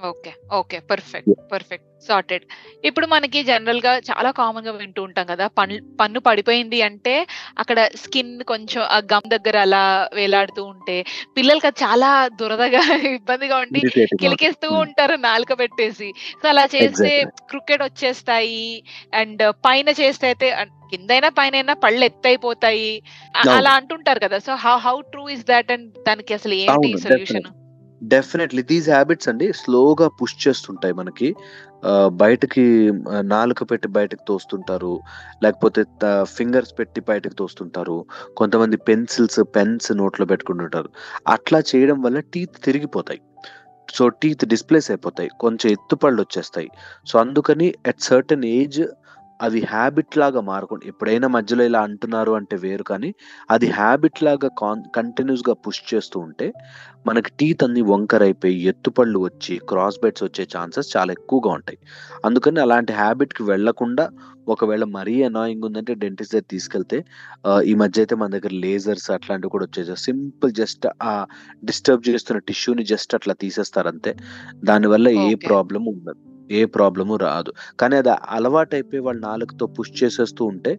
Okay. 0.00 0.30
Okay. 0.58 0.78
Perfect. 0.90 1.30
Perfect. 1.50 1.86
Sorted. 2.06 2.44
ఇప్పుడు 2.84 3.06
మనకి 3.06 3.40
జనరల్‌గా 3.48 3.92
చాలా 4.08 4.30
కామన్‌గా 4.38 4.72
వింటూ 4.76 5.00
ఉంటాం 5.06 5.26
కదా! 5.30 5.46
పన్ 5.58 5.72
పన్ను 5.98 6.20
పడిపోయింది 6.28 6.78
అంటే 6.82 7.14
అక్కడ 7.58 7.78
స్కిన్ 8.02 8.32
కొంచెం 8.42 8.82
ఆ 8.88 8.98
గమ్ 9.12 9.28
దగ్గర 9.34 9.56
అలా 9.66 9.82
వేలాడుతూ 10.14 10.62
ఉంటే 10.72 10.96
పిల్లలకి 11.36 11.68
అది 11.70 11.78
చాలా 11.84 12.10
దురదగా 12.40 12.80
ఇబ్బందిగా 13.18 13.56
ఉండి 13.64 13.82
కిలికేస్తూ 14.20 14.68
Hmm. 14.70 14.80
ఉంటారు 14.84 15.16
నాలుక 15.22 15.52
పెట్టేసి. 15.60 16.08
సో, 16.40 16.46
అలా 16.48 16.64
చేస్తే 16.74 17.12
క్రికెట్ 17.50 17.82
వచ్చేస్తాయి. 17.82 18.64
అండ్ 19.14 19.42
పైన 19.66 19.88
చేస్తే 20.00 20.26
అయితే 20.30 20.48
కిందైనా 20.92 21.28
పైనైనా 21.38 21.74
పళ్ళు 21.82 22.06
అవును 23.44 23.58
అలా 23.58 23.72
అంటుంటారు 23.78 24.20
కదా! 24.20 24.38
So, 24.40 24.52
how 24.64 24.76
how 24.86 24.96
true 25.12 25.24
is 25.28 25.44
that 25.46 25.72
and 25.74 25.88
దానికి 26.08 26.32
అసలు 26.38 26.56
అవును 26.70 26.98
సొల్యూషన్? 27.02 27.46
డెఫినెట్లీ 28.02 28.62
దీస్ 28.62 28.88
హ్యాబిట్స్ 28.88 29.28
అండి 29.28 29.52
స్లోగా 29.52 30.08
పుష్ 30.08 30.48
చేస్తుంటాయి 30.48 30.94
మనకి. 30.94 31.34
బయటకి 32.08 32.92
నాలుక 33.20 33.62
పెట్టి 33.62 33.88
బయటకు 33.88 34.24
తోస్తుంటారు. 34.28 35.00
లేకపోతే 35.42 35.84
ఫింగర్స్ 36.22 36.72
పెట్టి 36.78 37.00
బయటకు 37.00 37.34
తోస్తుంటారు. 37.34 38.04
కొంతమంది 38.36 38.76
పెన్సిల్స్ 38.76 39.40
పెన్స్ 39.56 39.92
నోట్లో 39.92 40.26
పెట్టుకుంటుంటారు 40.26 40.90
అట్లా 41.28 41.60
చేయడం 41.74 42.02
వల్ల 42.02 42.20
టీత్ 42.20 42.56
తిరిగిపోతాయి. 42.64 43.20
సో 43.94 44.08
టీత్ 44.08 44.44
డిస్ప్లేస్ 44.44 44.90
అయిపోతాయి. 44.90 45.30
కొంచెం 45.40 45.72
ఎత్తుపళ్ళు 45.72 46.22
వచ్చేస్తాయి. 46.22 46.68
సో 47.06 47.18
అందుకని 47.18 47.74
అట్ 47.86 48.00
సర్టన్ 48.00 48.44
ఏజ్ 48.44 48.82
అవి 49.40 49.60
హ్యాబిట్ 49.60 50.18
లాగా 50.18 50.40
మారకుండా 50.40 50.88
ఎప్పుడైనా 50.88 51.28
మధ్యలో 51.28 51.64
ఇలా 51.64 51.80
అంటున్నారు 51.80 52.32
అంటే 52.32 52.56
వేరు 52.56 52.82
కానీ 52.82 53.14
అది 53.50 53.70
హ్యాబిట్ 53.70 54.22
లాగా 54.22 54.48
కాన్ 54.58 54.82
కంటిన్యూస్గా 54.96 55.54
పుష్ 55.54 55.94
చేస్తూ 55.94 56.20
ఉంటే 56.20 56.52
మనకి 57.06 57.30
టీత్ 57.40 57.64
అన్ని 57.64 57.80
వంకర 57.80 58.22
అయిపోయి 58.22 58.62
ఎత్తుపళ్ళు 58.62 59.18
వచ్చి 59.18 59.60
క్రాస్ 59.68 59.96
బెడ్స్ 60.02 60.22
వచ్చే 60.22 60.46
ఛాన్సెస్ 60.58 60.96
చాలా 60.96 61.12
ఎక్కువగా 61.12 61.50
ఉంటాయి. 61.50 61.78
అందుకని 62.24 62.60
అలాంటి 62.60 62.92
హ్యాబిట్కి 62.92 63.42
వెళ్ళకుండా 63.42 64.10
ఒకవేళ 64.48 64.84
మరీ 64.84 65.22
అనాయింగ్ 65.22 65.62
ఉందంటే 65.64 65.94
డెంటిస్ట్ 65.94 66.34
దగ్గర 66.34 66.44
తీసుకెళ్తే 66.50 67.04
ఈ 67.64 67.74
మధ్య 67.74 68.00
అయితే 68.00 68.14
మన 68.14 68.30
దగ్గర 68.30 68.50
లేజర్స్ 68.52 69.10
అట్లాంటివి 69.10 69.50
కూడా 69.50 69.64
వచ్చేసాయి. 69.64 69.96
సింపుల్ 69.96 70.52
జస్ట్ 70.52 70.88
ఆ 71.02 71.26
డిస్టర్బ్ 71.64 72.08
చేస్తున్న 72.08 72.38
టిష్యూని 72.38 72.84
జస్ట్ 72.84 73.14
అట్లా 73.14 73.34
తీసేస్తారు 73.34 73.88
అంతే. 73.88 74.16
దానివల్ల 74.64 75.08
ఏ. 75.08 75.34
ప్రాబ్లం 75.34 75.84
ఉండదు. 75.84 76.29
ఏ 76.50 76.62
ప్రాబ్లము 76.74 77.14
రాదు 77.20 77.50
కానీ 77.80 77.96
అది 77.96 78.12
అలవాటు 78.30 78.74
అయిపోయి 78.74 79.02
వాళ్ళ 79.06 79.18
నాలుగుతో 79.22 79.66
పుష్ 79.76 79.94
చేసేస్తూ 80.00 80.44
ఉంటే 80.52 80.72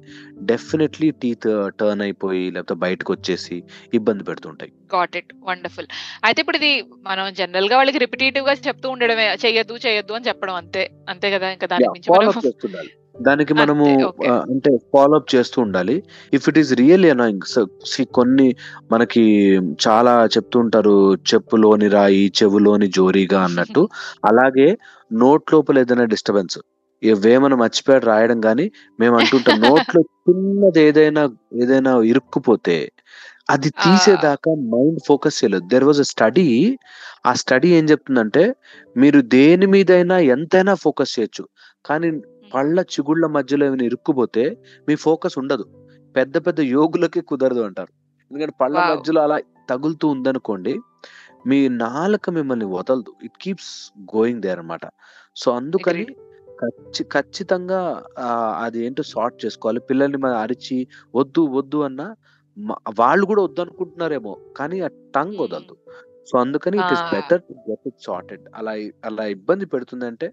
డెఫినెట్లీ 0.51 1.09
టీత్ 1.21 1.49
టర్న్ 1.79 2.03
అయిపోయి 2.07 2.45
లేకపోతే 2.55 2.77
బయటకు 2.85 3.11
వచ్చేసి 3.13 3.57
ఇబ్బంది 3.93 4.25
పెడుతుంటాయి 4.29 4.71
గాట్ 4.93 5.15
ఇట్. 5.17 5.31
వండర్‌ఫుల్. 5.49 5.89
అయితే 6.23 6.39
ఇప్పుడు 6.43 6.57
ఇది 6.57 6.71
మనం 7.05 7.25
జనరల్‌గా 7.33 7.75
వాళ్ళకి 7.77 7.99
రిపిటీటివ్‌గా 8.03 8.53
చెప్తూ 8.67 8.87
ఉండడమే. 8.93 9.27
చెయ్యొద్దు, 9.43 9.75
చేయొద్దు 9.85 10.15
అని 10.17 10.27
చెప్పడం 10.29 10.55
అంతే. 10.61 10.83
అంతే 11.11 11.29
కదా! 11.35 11.49
ఇంకా 11.55 11.67
యా 11.77 11.91
దానికి 13.21 13.53
మనము 13.53 13.85
అంటే 14.53 14.69
ఫాలో 14.91 15.15
అప్ 15.17 15.31
చేస్తూ 15.33 15.57
ఉండాలి 15.61 15.95
if 16.33 16.45
it 16.49 16.59
is 16.61 16.71
really 16.79 17.09
annoying 17.09 17.45
see 17.85 18.03
కొన్ని 18.17 18.47
మనకి 18.91 19.23
చాలా 19.85 20.13
చెప్తూ 20.35 20.57
ఉంటారు 20.59 20.95
చెప్పులోని 21.31 21.87
రాయి 21.89 22.23
చెవులోని 22.39 22.87
జోరీగా 22.97 23.39
అన్నట్టు 23.47 23.83
అలాగే 24.29 24.67
నోట్ 25.11 25.45
లోపల 25.47 25.83
ఏదైనా 25.83 26.05
డిస్టర్బెన్స్ 26.13 26.57
వేమన 27.21 27.53
మర్చిపోయాడు 27.61 28.05
రాయడం 28.09 28.39
కానీ 28.41 28.65
మేము 28.99 29.15
అంటుంటాం 29.19 29.55
నోట్లో 29.65 30.01
చిన్నది 30.23 30.79
ఏదైనా 30.87 31.21
ఏదైనా 31.61 31.91
ఇరుక్కుపోతే 32.11 32.75
అది! 33.49 33.69
తీసేదాకా 33.81 34.51
మైండ్ 34.71 34.99
ఫోకస్ 35.07 35.37
చేయలేదు 35.39 35.65
దెర్ 35.71 35.85
వాజ్ 35.87 35.99
అ 35.99 36.07
స్టడీ 36.11 36.45
ఆ 37.25 37.33
స్టడీ 37.41 37.69
ఏం 37.77 37.85
చెప్తుందంటే 37.91 38.43
మీరు 38.95 39.19
దేని 39.33 39.67
మీదైనా 39.73 40.17
ఎంతైనా 40.35 40.73
ఫోకస్ 40.83 41.13
చేయొచ్చు 41.15 41.43
కానీ. 41.85 42.09
పళ్ళ 42.51 42.77
చిగుళ్ళ 42.93 43.25
మధ్యలో 43.35 43.63
ఏమైనా 43.67 43.85
ఇరుక్కుపోతే 43.89 44.43
మీ 44.87 44.95
ఫోకస్ 45.03 45.35
ఉండదు 45.41 45.65
పెద్ద 46.15 46.35
పెద్ద 46.45 46.59
యోగులకి 46.73 47.21
కుదరదు 47.29 47.61
అంటారు 47.67 47.91
ఎందుకంటే 48.31 48.55
పళ్ళ! 48.61 48.75
మధ్యలో 48.91 49.19
అలా 49.25 49.37
తగులుతూ 49.71 50.05
ఉందనుకోండి 50.15 50.73
మీ 51.45 51.59
నాలుక 51.83 52.29
మిమ్మల్ని 52.29 52.67
వదలదు 52.73 53.11
ఇట్ 53.27 53.37
కీప్స్ 53.43 53.73
గోయింగ్ 54.13 54.43
దేర్ 54.45 54.59
అన్నమాట 54.59 54.85
సో 55.37 55.47
అందుకని. 55.59 56.03
ఖచ్చి 56.59 57.03
ఖచ్చితంగా 57.13 57.79
అది 58.63 58.79
ఏంటో 58.85 59.03
సార్ట్ 59.11 59.37
చేసుకోవాలి. 59.43 59.79
పిల్లల్ని 59.89 60.19
మనం 60.25 60.37
అరిచి 60.37 60.77
వద్దు, 61.13 61.43
వద్దు 61.57 61.79
అన్నా 61.87 62.07
వాళ్ళు 62.99 63.23
గూడా 63.29 63.41
వద్దనుకుంటున్నారేమో! 63.45 64.33
కానీ 64.57 64.77
ఆ 64.81 64.89
టంగ్. 65.15 65.37
వదలదు. 65.43 65.75
సో, 66.29 66.33
అందుకని! 66.43 66.77
It 66.83 66.93
is 66.95 67.05
better 67.13 67.41
to 67.47 67.53
get 67.69 67.87
it 67.91 68.01
sorted. 68.07 68.43
అలా 68.59 68.73
అలా 69.09 69.25
ఇబ్బంది 69.35 69.67
పెడుతుందంటే 69.73 70.27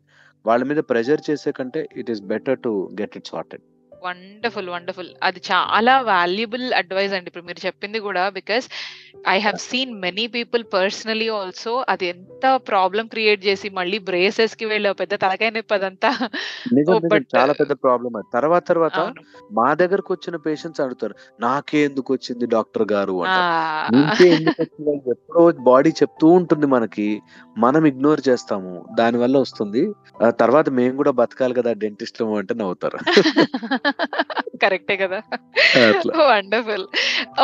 వాళ్ళ 0.45 0.63
మీద 0.71 0.81
ప్రెషర్ 0.91 1.23
చేసే 1.29 1.51
కంటే 1.59 1.83
it 2.01 2.11
is 2.15 2.23
better 2.33 2.61
to 2.67 2.73
get 3.01 3.17
it 3.21 3.31
sorted. 3.33 3.65
Wonderful. 4.03 4.69
Wonderful. 4.75 5.11
అది 5.29 5.41
చాలా 5.49 5.95
వాల్యుబుల్ 6.09 6.67
అడ్వైస్ 6.81 7.15
అండి. 7.17 7.29
ఇప్పుడు 7.31 7.47
మీరు 7.49 7.61
చెప్పింది 7.67 7.99
గూడా 8.07 8.25
because 8.39 8.67
I 9.29 9.39
have! 9.41 9.59
Seen 9.65 9.93
many 10.05 10.25
people 10.35 10.65
personally 10.75 11.29
also 11.39 11.75
అది 11.93 12.07
ఎంత 12.13 12.45
ప్రాబ్లమ్ 12.69 13.11
క్రియేట్ 13.15 13.43
చేసి 13.49 13.69
మళ్ళీ 13.79 14.01
బ్రేసెస్‌కి 14.09 14.67
వెళ్ళి 14.73 14.93
పెద్ద 15.01 15.15
తలకాయ 15.25 15.53
నొప్పి 15.57 15.77
అదంతా 15.79 16.13
చాలా 17.35 17.53
పెద్ద 17.61 17.73
ప్రాబ్లమ్ 17.83 18.17
అది. 18.19 18.29
తర్వాత 18.35 18.65
తర్వాత. 18.71 18.99
మా 19.51 19.69
దగ్గరకొచ్చిన 19.81 20.37
పేషెంట్స్ 20.45 20.83
అడుగుతారు. 20.85 21.15
"నాకే 21.41 21.81
ఎందుకొచ్చింది 21.89 22.47
డాక్టర్ 22.55 22.87
గారు" 22.93 23.15
ఎప్పుడో 25.15 25.43
బాడీ 25.69 25.91
చెప్తూ 26.01 26.27
ఉంటుంది 26.39 26.67
మనకి. 26.75 27.09
మనం 27.57 27.83
ఇగ్నోర్ 27.91 28.23
చేస్తాము. 28.29 28.73
దానివల్ల 28.99 29.37
వస్తుంది. 29.45 29.83
ఆహ్, 30.23 30.35
తర్వాత 30.43 30.69
మేము 30.79 30.95
గూడా 30.99 31.13
బతకాలి 31.21 31.57
కదా! 31.59 31.73
డెంటిస్ట్‌లము 31.83 32.35
అంటే 32.41 32.55
నవ్వుతారు. 32.61 32.99
కరెక్టే 34.63 34.97
కదా! 35.03 35.19
వండర్‌ఫుల్. 36.25 36.87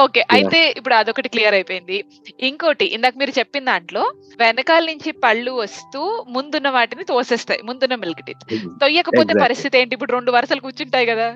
ఓకే. 0.03 0.23
అయితే 0.35 0.61
ఇప్పుడు 0.79 0.95
అదొకటి 0.97 1.29
క్లియర్ 1.35 1.57
అయిపోయింది. 1.59 1.99
ఇంకోటి 2.43 2.87
ఇందాక 2.97 3.15
మీరు 3.21 3.33
చెప్పిన 3.39 3.65
దాంట్లో 3.71 4.03
వెనకాల 4.41 4.85
నుంచి 4.91 5.11
పళ్ళు 5.25 5.53
వస్తూ 5.61 6.03
ముందున్న 6.35 6.71
వాటిని 6.71 7.07
తోసేస్తాయి. 7.13 7.63
ముందున్న 7.69 7.97
మిల్క్ 8.05 8.23
టీత్. 8.29 8.45
హ్మ్. 8.53 8.71
తొయ్యకపోతే. 8.81 9.35
పరిస్థితి 9.43 9.79
ఏంటి? 9.81 9.97
ఇప్పుడు 9.99 10.15
2 10.15 10.37
వరుసలు 10.37 10.65
కూర్చుంటాయి 10.67 11.09
గదా! 11.13 11.29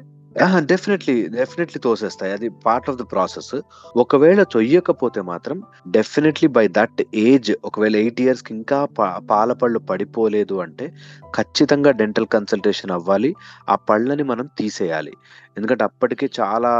డెఫినెట్‌లీ, 0.70 1.14
డెఫినెట్‌లీ 1.34 1.78
తోసేస్తాయి. 1.84 2.32
అది 2.32 2.48
పార్ట్ 2.64 2.88
ఆఫ్ 2.90 2.98
ద 2.98 3.04
ప్రాసెస్. 3.10 3.54
ఒకవేళ 3.94 4.40
తొయ్యకపోతే 4.52 5.20
మాత్రం 5.22 5.56
డెఫినెట్‌లీ 5.90 6.48
బై 6.56 6.64
దట్ 6.76 7.00
ఏజ్ 7.22 7.50
ఒకవేళ 7.64 7.94
8 8.02 8.20
ఇయర్స్‌కి 8.24 8.52
ఇంకా 8.56 8.78
పాల 9.30 9.50
పళ్ళు 9.54 9.80
పడిపోలేదు 9.88 10.56
అంటే 10.64 10.86
ఖచ్చితంగా 11.34 11.92
డెంటల్ 12.00 12.28
కన్సల్టేషన్ 12.34 12.92
అవ్వాలి. 12.92 13.30
ఆ 13.68 13.76
పళ్ళని 13.88 14.24
మనం 14.24 14.48
తీసేయాలి. 14.58 15.14
ఎందుకంటే 15.56 15.84
అప్పటికే 15.84 16.26
చాలా 16.38 16.72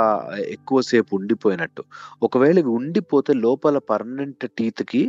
ఎక్కువ 0.54 0.80
సేపు 0.88 1.12
ఉండిపోయినట్టు. 1.18 1.82
ఒకవేళ 2.22 2.58
ఉండిపోతే 2.76 3.32
లోపల 3.44 3.78
పర్మనెంట్ 3.90 4.46
టీత్‌కి 4.58 5.02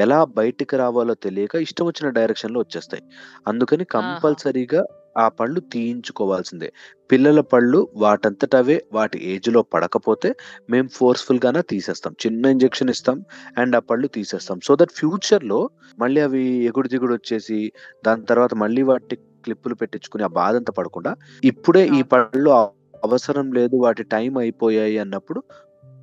ఎలా 0.00 0.20
బయటికి 0.36 0.76
రావాలో 0.76 1.16
తెలియక 1.24 1.54
ఇష్టం 1.66 1.86
వచ్చిన 1.86 2.08
డైరెక్షన్‌లో 2.18 2.60
వచ్చేస్తాయి. 2.60 3.04
అందుకని! 3.46 3.86
కంపల్సరీగా 3.94 4.82
ఆ 5.18 5.28
పళ్ళు 5.28 5.60
తీయించుకోవాల్సిందే. 5.60 6.72
పిల్లల 7.12 7.40
పళ్ళు 7.40 7.88
వాటంతట 7.96 8.56
అవే 8.56 8.84
వాటి 8.92 9.34
ఏజ్లో 9.34 9.62
పడకపోతే 9.62 10.34
మేము 10.70 10.88
ఫోర్స్ఫుల్ 10.88 11.40
గానే 11.44 11.62
తీసేస్తాం. 11.62 12.14
చిన్న 12.26 12.46
ఇంజెక్షన్ 12.46 12.90
ఇస్తాం 12.90 13.24
అండ్ 13.58 13.76
ఆ 13.76 13.78
పళ్ళు 13.78 14.06
తీసేస్తాం. 14.06 14.60
సో 14.64 14.76
దట్ 14.76 14.92
ఫ్యూచర్లో 14.92 15.70
మళ్ళీ 15.98 16.20
అవి 16.20 16.42
ఎగుడు 16.42 16.88
దిగుడు 16.88 17.14
వచ్చేసి 17.14 17.72
దాని 18.06 18.24
తర్వాత 18.24 18.54
మళ్ళీ 18.54 18.82
వాటి 18.82 19.16
క్లిప్పులు 19.16 19.74
పెట్టించుకుని 19.74 20.24
ఆ 20.24 20.26
బాధ 20.26 20.56
అంతా 20.56 20.72
పడకుండా 20.72 21.16
ఇప్పుడే 21.44 21.86
ఈ. 21.86 22.02
పళ్ళు 22.02 22.50
అవ- 22.50 22.98
అవసరం 23.04 23.52
లేదు 23.52 23.76
వాటి 23.76 24.02
టైం 24.02 24.38
అయిపోయాయి 24.38 24.98
అన్నప్పుడు 24.98 25.42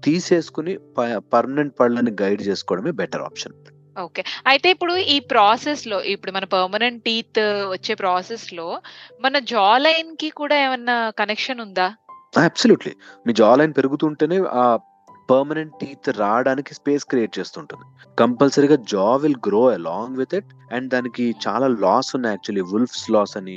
తీసేసుకుని 0.03 0.77
పర్మనెంట్ 1.17 1.73
పళ్ళని 1.79 2.15
గైడ్ 2.21 2.41
చేసుకోవడమే 2.41 2.91
బెటర్ 2.91 3.21
ఆప్షన్. 3.21 3.53
ఓకే. 3.95 4.21
అయితే 4.45 4.69
ఇప్పుడు 4.69 4.93
ఈ 5.13 5.19
ప్రాసెస్లో 5.31 5.97
ఇప్పుడు 6.05 6.31
మన 6.31 6.45
పర్మనెంట్ 6.53 7.03
టీత్ 7.03 7.39
వచ్చే 7.69 7.93
ప్రాసెస్లో 7.95 8.67
మన 9.21 9.39
జా 9.51 9.65
లైన్‌కి 9.77 10.29
కూడా 10.31 10.55
ఏమన్నా 10.65 11.11
కనెక్షన్ 11.17 11.61
ఉందా? 11.61 11.87
అబ్సల్యూట్లీ 12.43 12.93
మీ 13.25 13.33
జా 13.33 13.55
లైన్ 13.55 13.73
పెరుగుతుంటేనే 13.73 14.37
ఆ 14.55 14.63
పర్మనెంట్ 15.29 15.75
టీత్ 15.81 16.07
రావడానికి 16.19 16.71
స్పేస్ 16.77 17.03
క్రియేట్ 17.11 17.33
చేస్తుంటుంది. 17.37 17.85
కంపల్సరీగా 18.17 18.77
jaw 18.91 19.07
will 19.21 19.39
grow 19.47 19.61
along 19.75 20.17
with 20.19 20.33
it 20.39 20.49
and 20.75 20.87
దానికి 20.93 21.23
చాలా 21.43 21.67
లాస్ 21.83 22.09
ఉన్నాయి 22.17 22.33
యాక్చువల్లీ 22.35 22.63
వుల్ఫ్స్ 22.71 23.05
లాస్ 23.15 23.33
అని 23.39 23.55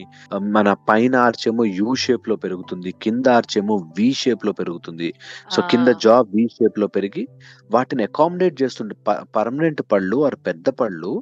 మన 0.57 0.69
పైన 0.91 1.15
ఆర్చ్ 1.25 1.45
ఏమో 1.51 1.65
యూ 1.79 1.91
షేప్లో 2.05 2.37
పెరుగుతుంది 2.45 2.91
కింద 3.05 3.27
ఆర్చ్ 3.37 3.57
ఏమో 3.61 3.77
వి 3.99 4.09
షేప్లో 4.23 4.53
పెరుగుతుంది. 4.61 5.09
సో 5.51 5.59
కింద! 5.71 5.89
జా 6.05 6.17
వి 6.33 6.45
షేప్లో 6.57 6.89
పెరిగి 6.97 7.25
వాటిని 7.71 8.05
అకామిడేట్ 8.09 8.57
చేస్తుంటే 8.63 8.97
పర్మనెంట్ 9.37 9.83
పళ్ళు 9.93 10.19
ఆర్ 10.27 10.39
పెద్ద 10.49 10.67
పళ్ళు 10.81 11.13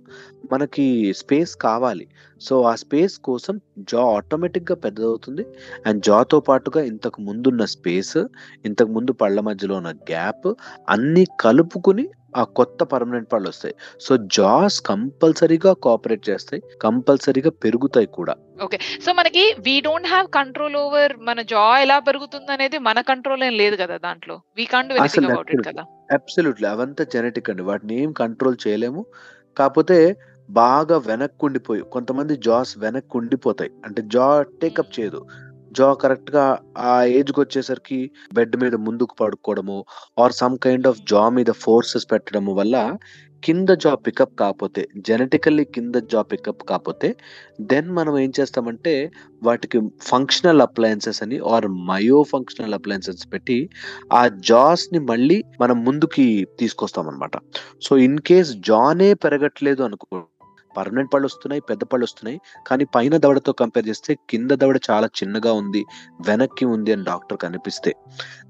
మనకి 0.50 0.84
స్పేస్ 1.20 1.52
కావాలి. 1.62 2.06
సో 2.40 2.54
ఆ 2.62 2.74
స్పేస్ 2.74 3.14
కోసం 3.20 3.54
జా 3.90 4.02
ఆటోమేటిక్గా 4.14 4.76
పెద్దదవుతుంది. 4.84 5.44
అండ్ 5.86 6.00
జాతో 6.02 6.40
పాటుగా 6.40 6.80
ఇంతకు 6.90 7.20
ముందున్న 7.22 7.64
స్పేస్ 7.74 8.16
ఇంతకు 8.64 8.90
ముందు 8.92 9.12
పళ్ళ 9.22 9.40
మధ్యలో 9.42 9.76
ఉన్న 9.76 9.92
గ్యాప్ 10.10 10.48
అన్ని 10.88 11.24
కలుపుకుని 11.40 12.06
ఆ 12.34 12.44
కొత్త 12.58 12.82
పర్మనెంట్ 12.92 13.28
పళ్ళు 13.32 13.48
వస్తాయి. 13.48 13.74
సో 14.00 14.12
జాస్ 14.36 14.78
కంపల్సరీగా 14.82 15.72
కోఆపరేట్ 15.84 16.28
చేస్తాయి. 16.28 16.62
కంపల్సరీగా 16.80 17.50
పెరుగుతాయి 17.64 18.08
కూడా. 18.12 18.34
ఓకే. 18.60 18.76
సో 19.04 19.10
మనకి 19.12 19.42
we 19.66 19.74
don't 19.80 20.08
have 20.08 20.28
control 20.36 20.76
over 20.76 21.14
మన 21.28 21.40
జా 21.50 21.64
ఎలా 21.82 21.98
పెరుగుతుందనేది 22.00 22.78
మన 22.88 23.00
కంట్రోల్ 23.10 23.44
ఏం 23.44 23.54
లేదు 23.54 23.76
కదా 23.76 23.96
దాంట్లో. 23.98 24.36
వి 24.56 24.66
కాంట్ 24.66 24.90
డు 24.90 24.96
ఎనీథింగ్ 24.96 25.08
అసలు 25.08 25.28
అబౌట్ 25.28 25.52
ఇట్ 25.54 25.62
కదా! 25.62 25.84
అబ్సల్యూట్లీ 26.10 26.68
అవంతా 26.68 27.04
జెనెటిక్ 27.14 27.50
అండి. 27.50 27.62
వాటిని 27.62 27.96
ఏం 28.02 28.12
కంట్రోల్ 28.20 28.56
చేయలేము. 28.66 29.02
కాకపోతే 29.56 29.96
బాగా 30.52 30.96
వెనక్కి 31.06 31.44
ఉండిపోయి 31.44 31.82
కొంతమంది 31.92 32.36
జాస్ 32.36 32.72
వెనక్కి 32.78 33.16
ఉండిపోతాయి 33.16 33.70
అంటే 33.84 34.02
జా 34.08 34.26
టేకప్ 34.60 34.94
చేయదు. 34.98 35.20
జా 35.72 35.94
కరెక్ట్గా 35.94 36.44
ఆ 36.86 36.94
ఏజ్కి 37.18 37.40
వచ్చేసరికి 37.40 37.98
బెడ్ 38.34 38.56
మీద 38.56 38.74
ముందుకు 38.86 39.14
పడుకోవడము 39.14 39.76
or 40.18 40.32
some 40.32 40.56
kind 40.58 40.86
of 40.86 41.02
jaw 41.12 41.22
మీద 41.28 41.50
ఫోర్సెస్ 41.62 42.06
పెట్టడము 42.12 42.54
వల్ల 42.54 42.76
కింద 43.42 43.70
జా 43.74 43.92
పికప్ 44.04 44.34
కాకపోతే 44.34 44.82
జెనెటికల్లీ 45.06 45.64
కింద 45.64 45.94
జా 46.10 46.20
పికప్ 46.22 46.62
కాకపోతే 46.62 47.08
దెన్ 47.62 47.88
మనం 47.90 48.14
ఏం 48.18 48.32
చేస్తామంటే 48.38 48.92
వాటికి 49.42 49.78
ఫంక్షనల్ 50.02 50.60
అప్లయన్సెస్ 50.60 51.22
అని 51.22 51.38
ఆర్ 51.50 51.66
మయో 51.88 52.22
ఫంక్షనల్ 52.30 52.74
అప్లయన్సెస్ 52.74 53.24
పెట్టి 53.32 53.58
ఆ 54.12 54.22
జాస్ని 54.50 54.98
మళ్ళీ 55.08 55.38
మనం 55.60 55.78
ముందుకి 55.84 56.26
తీసుకొస్తాం 56.58 57.08
అనమాట 57.08 57.36
సో 57.82 57.94
ఇన్ 57.98 58.20
కేస్ 58.20 58.52
జానే 58.62 59.14
పెరగట్లేదు 59.24 59.82
అనుకో 59.82 60.10
పర్మనెంట్ 60.76 61.10
పళ్ళు 61.14 61.26
వస్తున్నాయి 61.26 61.62
పెద్ద 61.70 61.82
పళ్ళు 61.84 62.04
వస్తున్నాయి 62.04 62.38
కానీ 62.66 62.84
పైన 62.94 63.16
దవడతో 63.16 63.52
కంపేర్ 63.52 63.86
చేస్తే 63.88 64.14
కింద 64.30 64.50
దవడ 64.62 64.78
చాలా 64.90 65.08
చిన్నగా 65.20 65.52
ఉంది 65.52 65.82
వెనక్కి 66.28 66.64
ఉంది 66.74 66.92
అని. 66.92 67.04
డాక్టర్ 67.04 67.38
కనిపిస్తే 67.38 67.92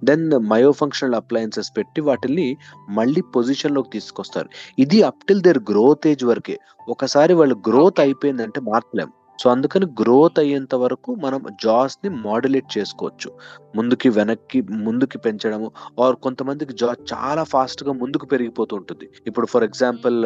దెన్ 0.05 0.27
మయో 0.51 0.73
ఫంక్షనల్ 0.73 1.19
అప్లయన్సెస్ 1.21 1.73
పెట్టి 1.79 2.01
వాటిని 2.01 2.49
మళ్ళీ 2.91 3.23
పొజిషన్లోకి 3.37 3.91
తీసుకొస్తారు 3.91 4.49
ఇది 4.79 5.01
up 5.03 5.25
till 5.29 5.43
their 5.43 5.63
growth 5.71 6.07
age 6.07 6.25
వరకే 6.25 6.57
ఒకసారి 6.89 7.35
వాళ్ళు 7.35 7.59
గ్రోత్. 7.69 8.01
అయిపోయిందంటే 8.01 8.61
మార్చలేం 8.61 9.11
సో 9.43 9.51
అందుకని 9.51 9.87
గ్రోత్ 10.01 10.39
అయ్యేంత 10.39 10.75
వరకు 10.75 11.11
మనం 11.25 11.41
జాస్ని 11.65 12.09
మాడ్యులేట్ 12.25 12.79
చేసుకోవచ్చు. 12.79 13.29
ముందుకి 13.77 14.09
వెనక్కి 14.09 14.59
ముందుకి 14.87 15.19
పెంచడము 15.19 15.69
ఆర్ 16.03 16.17
కొంతమందికి 16.17 16.75
జా 16.75 16.91
చాలా 17.13 17.45
ఫాస్ట్గా 17.45 17.93
ముందుకు 18.03 18.27
పెరిగిపోతూ 18.27 18.77
ఉంటుంది. 18.77 19.09
ఇప్పుడు 19.27 19.47
ఫర్ 19.47 19.65
ఎగ్జాంపుల్. 19.65 20.19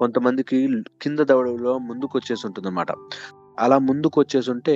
కొంతమందికి 0.00 0.58
కింద 1.02 1.20
దవడలో 1.24 1.78
ముందుకు 1.88 2.14
వచ్చేసి 2.18 2.46
ఉంటుంది 2.46 2.68
అనమాట 2.68 2.92
అలా 3.58 3.78
ముందుకు 3.88 4.16
వచ్చేసి 4.20 4.50
ఉంటే 4.50 4.74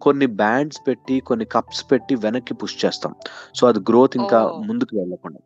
కొన్ని 0.00 0.26
బ్యాండ్స్ 0.40 0.80
పెట్టి 0.88 1.20
కొన్ని 1.20 1.46
కప్స్ 1.46 1.82
పెట్టి 1.90 2.14
వెనక్కి 2.16 2.54
పుష్ 2.54 2.76
చేస్తాం. 2.84 3.12
సో 3.54 3.66
అది 3.66 3.80
గ్రోత్ 3.90 4.16
ఇంకా! 4.16 4.40
ముందుకు 4.68 4.92
వెళ్ళకుండా. 4.96 5.40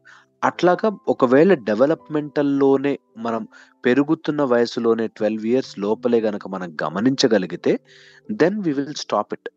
అట్లాగా 0.45 0.99
ఒకవేళ 1.09 1.55
డెవలప్మెంటల్లోనే 1.65 2.93
మనం 3.17 3.43
పెరుగుతున్న 3.85 4.43
వయసులోనే 4.53 5.07
ట్వెల్వ్ 5.17 5.47
ఇయర్స్ 5.47 5.79
లోపలే 5.79 6.21
గనక 6.21 6.49
మనం 6.49 6.77
గమనించగలిగితే 6.83 7.73
then 8.29 8.59
we 8.61 8.73
will 8.73 8.95
stop 8.95 9.35
it 9.35 9.49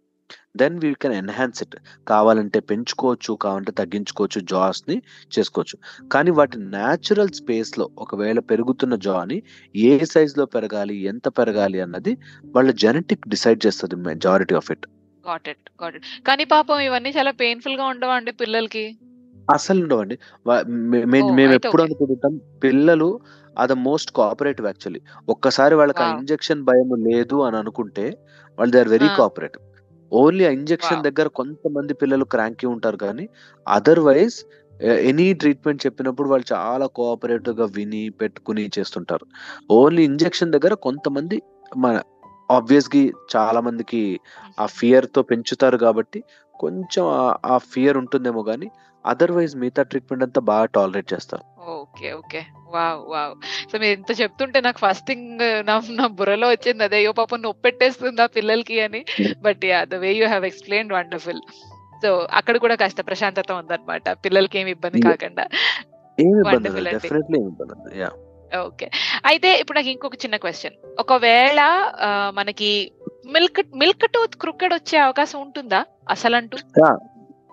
then 0.55 0.79
we 0.79 0.93
can 0.93 1.13
enhance 1.13 1.61
it 1.61 1.75
కావాలంటే 2.07 2.59
పెంచుకోవచ్చు 2.59 3.35
కావాలంటే 3.35 3.71
తగ్గించుకోవచ్చు 3.71 4.39
జాస్ని 4.45 4.97
చేసుకోవచ్చు 5.31 5.75
కానీ 6.07 6.31
వాటి 6.31 6.57
న్యాచురల్ 6.69 7.33
స్పేస్లో 7.33 7.89
ఒకవేళ 7.97 8.39
పెరుగుతున్న 8.51 8.95
జాని 8.95 9.37
ఏ 9.75 10.05
సైజులో 10.05 10.45
పెరగాలి 10.45 11.03
ఎంత 11.03 11.27
పెరగాలి 11.39 11.81
అన్నది 11.81 12.13
వాళ్ళ 12.55 12.71
జెనెటిక్ 12.83 13.27
డిసైడ్ 13.27 13.65
చేస్తుంది 13.65 13.95
majority 14.09 14.55
of 14.55 14.71
it 14.71 14.87
got 15.23 15.47
it. 15.49 15.63
Got 15.81 15.95
it. 15.95 16.05
కానీ 16.25 16.43
పాపం 16.45 16.79
ఇవన్నీ 16.79 17.09
చాలా 17.09 17.31
పెయిన్‌ఫుల్గా 17.31 17.85
ఉండవండి 17.85 18.31
పిల్లలకి? 18.31 18.85
అసలు 19.47 19.79
ఉండవండి! 19.83 20.15
మేము 21.13 21.29
ఎప్పుడు. 21.57 21.81
అనుకుంటాం 21.85 22.33
పిల్లలు 22.63 23.09
are 23.57 23.69
the 23.69 23.77
most 23.85 24.09
cooperative 24.17 24.67
actually 24.69 25.01
ఒక్కసారి 25.27 25.73
వాళ్ళకి 25.79 26.01
ఆ! 26.03 26.09
ఇంజెక్షన్ 26.15 26.61
భయం 26.67 26.89
లేదు 27.07 27.37
అని 27.47 27.57
అనుకుంటే 27.61 28.05
వాళ్ళు 28.57 28.71
they 28.75 28.79
are 28.79 28.91
very! 28.93 29.09
Cooperative 29.17 29.63
only 30.11 30.43
ఆ 30.45 30.51
ఇంజెక్షన్! 30.57 31.01
దగ్గర 31.07 31.27
కొంతమంది 31.39 31.93
పిల్లలు 32.01 32.25
క్రాంకీ 32.33 32.67
ఉంటారు 32.73 32.99
కానీ 33.05 33.25
అదర్వైజ్ 33.67 34.37
ఎనీ 35.05 35.27
ట్రీట్మెంట్ 35.39 35.83
చెప్పినప్పుడు 35.85 36.27
వాళ్ళు 36.31 36.47
చాలా 36.51 36.87
కోఆపరేటివ్గా 36.97 37.65
విని 37.75 38.03
పెట్టుకుని 38.19 38.63
చేస్తుంటారు 38.75 39.25
ఓన్లీ 39.77 40.03
ఇంజెక్షన్ 40.09 40.53
దగ్గర 40.55 40.73
కొంతమంది 40.85 41.37
మన 41.71 41.95
ఆబ్వియస్గా 42.49 43.01
చాలా 43.33 43.59
మందికి 43.65 44.01
ఆ. 44.57 44.65
ఫియర్తో 44.75 45.21
పెంచుతారు 45.29 45.77
కాబట్టి 45.81 46.19
కొంచెం 46.55 47.03
ఆ 47.47 47.57
ఫియర్ 47.71 47.97
ఉంటుందేమో 48.01 48.41
కానీ 48.45 48.67
అదర్వైజ్ 49.07 49.53
మిగతా 49.55 49.83
ట్రీట్మెంట్ 49.83 50.25
అంతా 50.27 50.41
బాగా 50.49 50.67
టాలరేట్ 50.75 51.09
చేస్తారు 51.13 51.43
okay. 51.77 52.07
Okay. 52.13 52.41
Wow! 52.67 52.99
Wow! 53.07 53.33
So 53.69 53.75
మీరు 53.77 53.93
ఇంత 53.97 54.11
చెప్తుంటే 54.19 54.59
నాకు 54.61 54.79
ఫస్ట్ 54.79 55.05
థింగ్ 55.07 55.27
నా 55.65 55.75
నా 55.97 56.05
బుర్రలో 56.17 56.47
వచ్చింది 56.49 56.83
అదే. 56.83 56.97
అయ్యో 56.97 57.11
పాపం 57.13 57.41
నొప్పెట్టేస్తుంది 57.41 58.21
ఆ 58.21 58.29
పిల్లలకి 58.37 58.77
అని. 58.81 59.01
But 59.41 59.63
yeah! 59.65 59.85
The 59.85 59.95
way 59.95 60.11
you 60.11 60.27
have 60.27 60.45
explained 60.45 60.93
wonderful. 60.93 61.41
So 62.03 62.09
అక్కడ 62.31 62.55
కూడా 62.57 62.75
కాస్త 62.75 63.01
ప్రశాంతత 63.07 63.51
ఉందన్నమాట. 63.51 64.07
పిల్లలకి 64.25 64.57
ఏమి 64.59 64.71
ఇబ్బంది. 64.71 65.01
కాకుండా. 65.07 65.45
వండర్‌ఫుల్ 66.47 66.87
అండి. 66.89 67.09
Yeah 67.99 68.09
okay. 68.51 68.87
అయితే 69.25 69.49
ఇప్పుడు 69.59 69.77
నాకు 69.77 69.89
ఇంకొక 69.89 70.15
చిన్న 70.15 70.35
క్వెషన్. 70.37 70.75
ఒకవేళ 70.99 71.61
మనకి 72.33 72.69
మిల్క్ 73.27 73.61
మిల్క్ 73.75 74.05
టూత్ 74.13 74.35
క్రూకెడ్ 74.35 74.73
వచ్చే 74.73 74.97
అవకాశం 74.97 75.39
ఉంటుందా 75.41 75.81
అసలంటూ? 76.09 76.57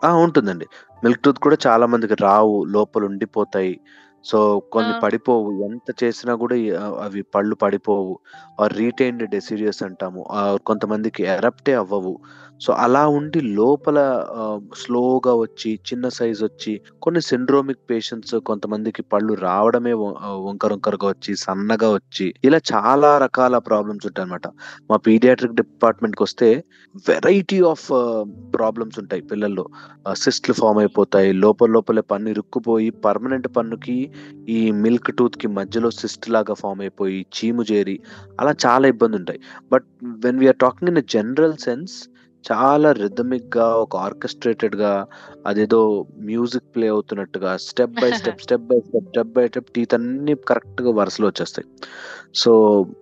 ఆ 0.03 0.11
ఉంటుందండి 0.17 0.67
మిల్క్ 1.05 1.21
టూత్ 1.23 1.39
కూడా 1.39 1.57
చాలా 1.67 1.87
మందికి 1.87 2.15
రావు 2.15 2.65
లోపల 2.65 3.05
ఉండిపోతాయి. 3.05 3.81
సో 4.25 4.61
కొన్ని 4.73 4.93
ఆ! 4.93 4.99
పడిపోవు. 4.99 5.65
ఎంత 5.65 6.05
చేసినా 6.05 6.35
కూడా 6.35 6.57
ఈ- 6.57 6.71
ఆ, 6.71 6.87
అవి 7.03 7.23
పళ్ళు 7.23 7.55
పడిపోవు. 7.55 8.19
ఆర్ 8.61 8.75
రీటైన్డ్ 8.77 9.31
డెసిరియస్ 9.31 9.83
అంటాము. 9.83 10.25
కొంతమందికి 10.67 11.23
ఎరప్టే 11.23 11.75
అవ్వవు. 11.75 12.19
సో 12.65 12.73
అలా 12.73 13.09
ఉండి 13.09 13.41
లోపల 13.41 13.99
స్లోగా 14.75 15.35
వచ్చి 15.35 15.81
చిన్న 15.89 16.09
సైజ్ 16.09 16.43
వచ్చి 16.43 16.81
కొన్ని 17.03 17.21
సిండ్రోమిక్ 17.23 17.91
పేషెంట్స్ 17.91 18.35
కొంతమందికి 18.35 19.03
పళ్ళు 19.03 19.35
రావడమే 19.35 19.93
వంకరొంకరగా 20.47 21.09
వచ్చి 21.09 21.37
సన్నగా 21.37 21.91
వచ్చి 21.91 22.35
ఇలా 22.45 22.61
చాలా 22.75 23.19
రకాల 23.19 23.59
ప్రాబ్లమ్స్ 23.59 24.07
ఉంటాయి 24.07 24.27
అనమాట 24.27 24.49
మా 24.91 24.97
పీడియాట్రిక్ 24.97 25.55
డిపార్ట్మెంట్కి 25.55 26.23
వస్తే 26.23 26.65
వెరైటీ 27.09 27.61
ఆఫ్ 27.63 27.87
ప్రాబ్లమ్స్ 28.55 28.99
ఉంటాయి 28.99 29.23
పిల్లల్లో. 29.23 29.67
సిస్ట్లు 30.13 30.55
ఫామ్ 30.55 30.79
అయిపోతాయి 30.79 31.33
లోపల 31.33 31.71
లోపలే 31.71 32.01
పన్ను 32.01 32.31
ఇరుక్కుపోయి 32.31 32.91
పర్మనెంట్ 32.91 33.49
పన్నుకి 33.57 34.11
ఈ 34.49 34.71
మిల్క్ 34.71 35.17
టూత్కి 35.17 35.49
మధ్యలో 35.49 35.91
సిస్ట్ 35.91 36.31
లాగా 36.31 36.55
ఫామ్ 36.55 36.81
అయిపోయి 36.81 37.27
చీము 37.37 37.63
చేరి 37.63 38.01
అలా 38.41 38.55
చాలా 38.67 38.89
ఇబ్బంది 38.89 39.17
ఉంటాయి 39.17 39.41
but 39.73 39.87
when 40.05 40.39
we are 40.39 40.57
talking 40.57 40.91
in 40.91 41.03
general 41.11 41.57
sense 41.59 41.95
చాలా 42.45 42.89
రిథమిక్గా 42.93 43.67
ఒక 43.75 43.97
ఆర్కెస్ట్రేటెడ్గా 43.97 44.93
అదేదో 45.47 45.81
music 46.21 46.69
play 46.75 46.87
అవుతున్నట్టుగా 46.89 47.57
step 47.57 47.95
by 48.01 48.11
step 48.13 48.43
step 48.43 48.67
by 48.71 48.79
step 48.81 49.09
step 49.09 49.33
by 49.33 49.45
step 49.49 49.71
teeth 49.71 49.95
అన్ని 49.95 50.35
కరెక్ట్గా 50.35 50.91
వరుసలో 50.91 51.27
వచ్చేస్తాయి. 51.29 51.67
సో 52.35 52.53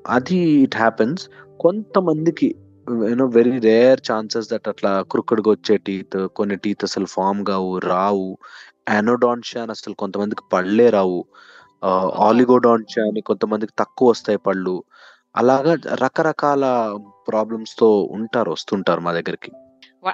అది 0.09 0.39
ఇట్ 0.67 0.77
హ్యాపెన్స్ 0.77 1.23
కొంతమందికి 1.61 2.49
you know 3.11 3.27
very 3.27 3.59
rare 3.59 4.01
chances 4.13 4.51
that 4.53 4.69
అట్లా 4.69 4.93
క్రుక్కడ్గా 5.03 5.51
వచ్చే 5.51 5.77
టీత్ 5.77 6.19
కొన్ని 6.37 6.57
టీత్ 6.57 6.85
అసలు 6.85 7.07
ఫామ్ 7.07 7.43
కావు 7.45 7.79
రావు. 7.79 8.29
అనోడాన్షియా 8.89 9.63
అని 9.63 9.71
అసలు 9.71 9.95
కొంతమందికి 9.95 10.45
పళ్ళే 10.53 10.91
రావు. 10.91 11.21
ఆలిగోడాన్షియా 12.27 13.05
అని 13.07 13.21
కొంతమందికి 13.21 13.73
తక్కువ 13.79 14.11
వస్తాయి 14.11 14.39
పళ్ళు. 14.39 14.75
అలాగా 15.37 15.75
రకరకాల 15.95 16.65
ప్రాబ్లమ్స్తో 17.29 18.09
ఉంటారు 18.11 18.51
వస్తుంటారు 18.51 19.01
మా 19.01 19.13
దగ్గరికి. 19.13 19.51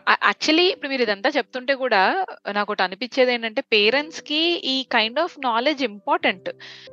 యాక్చువల్లీ 0.09 0.65
ఇప్పుడు 0.65 0.89
మీరు 0.89 1.03
ఇదంతా 1.03 1.31
చెప్తుంటే 1.37 1.75
కూడా 1.75 2.27
నాకు 2.53 2.73
ఒకటి 2.73 2.83
అనిపించేది 2.83 3.33
ఏంటంటే 3.35 3.61
పేరెంట్స్కి 3.61 4.41
ఈ 4.73 4.83
కైండ్ 4.83 5.19
ఆఫ్ 5.19 5.37
నాలెడ్జ్ 5.45 5.83
ఇంపార్టెంట్. 5.83 6.51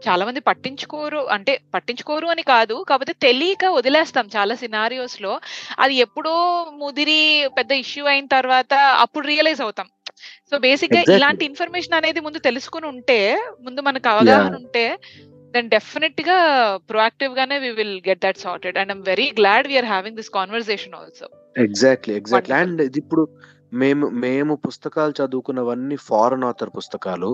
చాలా 0.07 0.25
మంది 0.25 0.39
పట్టించుకోరు 0.39 1.17
అంటే 1.17 1.61
పట్టించుకోరు 1.73 2.27
అని 2.27 2.43
కాదు 2.43 2.85
కాకపోతే 2.89 3.13
తెలియక 3.21 3.65
వదిలేస్తాం 3.65 4.29
చాలా 4.37 4.55
సినారియోస్లో. 4.55 5.39
అది 5.79 5.95
ఎప్పుడో 5.95 6.65
ముదిరి 6.73 7.49
పెద్ద 7.57 7.71
ఇష్యూ 7.71 8.05
అయిన 8.05 8.25
తర్వాత 8.25 8.73
అప్పుడు 8.73 9.27
రియలైజ్ 9.27 9.61
అవుతాం. 9.61 9.85
సో 10.51 10.57
బేసిక్గా. 10.57 11.03
ఇలాంటి 11.15 11.45
ఇన్ఫర్మేషన్ 11.45 11.93
అనేది 11.93 12.19
ముందు 12.19 12.37
తెలుసుకుని 12.37 12.87
ఉంటే 12.87 13.19
ముందు 13.61 13.81
మనకు 13.81 14.09
అవగాహన 14.09 14.55
ఉంటే 14.55 14.97
దెన్ 15.55 15.69
డెఫినెట్గా 15.69 16.37
ప్రొయాక్టివ్ 16.91 17.33
గానే 17.39 17.57
we 17.59 17.71
will 17.71 17.97
get 18.09 18.23
that 18.25 18.37
sorted 18.37 18.77
and 18.77 18.91
I'm 18.91 19.03
very 19.07 19.27
glad 19.39 19.67
we are 19.67 19.89
having 19.93 20.15
this 20.15 20.31
conversation 20.39 20.95
also 21.01 21.27
exactly 21.57 22.15
exactly. 22.15 22.55
And 22.55 22.81
ఇది 22.81 22.99
ఇప్పుడు 22.99 23.25
మేము 23.73 24.05
మేము 24.07 24.53
పుస్తకాలు 24.55 25.13
చదువుకున్నవన్నీ 25.19 25.95
ఫారెన్ 25.95 26.43
ఆథర్ 26.43 26.71
పుస్తకాలు 26.77 27.29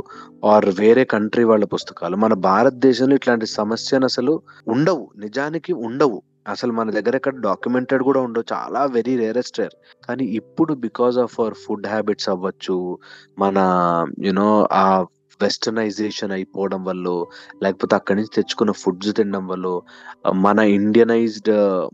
ఆర్ 0.45 0.67
వేరే 0.79 1.03
కంట్రీ 1.05 1.43
వాళ్ళ 1.43 1.65
పుస్తకాలు. 1.65 2.15
మన 2.15 2.33
భారతదేశంలో 2.33 3.15
ఇట్లాంటి 3.15 3.45
సమస్యలు 3.45 4.05
అసలు 4.05 4.33
ఉండవు. 4.67 5.03
నిజానికి 5.17 5.73
ఉండవు. 5.87 6.21
అసలు 6.47 6.71
మన 6.71 6.91
దగ్గర 6.91 7.15
ఎక్కడ 7.15 7.35
డాక్యుమెంటెడ్ 7.39 8.03
కూడా 8.03 8.19
ఉండవు. 8.19 8.45
చాలా 8.53 8.85
వెరీ 8.85 9.13
రేరెస్ట్ 9.17 9.59
రేర్ 9.59 9.75
కానీ 10.07 10.25
ఇప్పుడు 10.39 10.73
because 10.85 11.17
of 11.17 11.35
our 11.39 11.57
food 11.65 11.87
habits 11.87 12.29
అవ్వచ్చు 12.29 12.77
మన 13.39 13.57
యునో 14.19 14.49
ఆ 14.71 14.85
వెస్టర్నైజేషన్ 15.41 16.31
అయిపోవడం 16.31 16.83
వల్ల 16.83 17.25
లేకపోతే 17.63 17.95
అక్కడి 17.95 18.15
నుంచి 18.15 18.35
తెచ్చుకున్న 18.35 18.71
ఫుడ్స్ 18.71 19.15
తినడం 19.15 19.47
వల్ల 19.47 19.81
మన 20.31 20.59
ఇండియనైజ్డ్ 20.59 21.89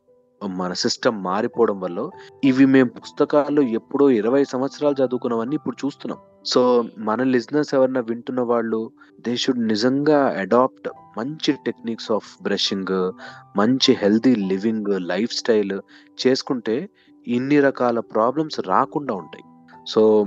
మన 0.48 0.74
సిస్టమ్ 0.74 1.24
మారిపోవడం 1.24 1.80
వల్ల 1.80 2.10
ఇవి 2.44 2.66
మేము 2.66 2.90
పుస్తకాల్లో 2.90 3.62
ఎప్పుడో 3.62 4.10
ఇరవై 4.10 4.44
సంవత్సరాలు 4.44 4.94
చదువుకున్నవన్నీ 4.94 5.56
ఇప్పుడు 5.56 5.78
చూస్తున్నాం. 5.86 6.20
సో 6.46 6.86
మన 6.98 7.24
లిజినెస్ 7.24 7.74
ఎవరన్నా 7.74 8.00
వింటున్న 8.00 8.42
వాళ్ళు 8.42 8.92
దే 9.28 9.36
షుడ్ 9.36 9.68
నిజంగా 9.68 10.20
అడాప్ట్ 10.40 10.90
మంచి 11.18 11.52
టెక్నిక్స్ 11.66 12.12
ఆఫ్ 12.12 12.44
బ్రషింగ్ 12.44 13.12
మంచి 13.58 13.94
హెల్తీ 13.94 14.36
లివింగ్ 14.36 15.00
లైఫ్ 15.00 15.34
స్టైల్ 15.34 15.80
చేసుకుంటే 16.28 16.90
ఇన్ని 17.28 17.60
రకాల 17.60 18.00
ప్రాబ్లమ్స్ 18.00 18.60
రాకుండా 18.60 19.14
ఉంటాయి. 19.14 19.46
So 19.88 20.26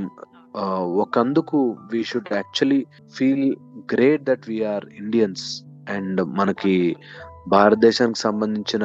ఒకందుకు 0.80 1.78
we 1.92 2.02
should 2.02 2.32
actually 2.32 2.86
feel 3.16 3.56
great 3.94 4.22
that 4.22 4.48
we are 4.48 4.84
Indians 4.84 5.64
and 5.88 6.22
మనకి 6.22 6.96
భారతదేశానికి 7.48 8.18
సంబంధించిన 8.18 8.84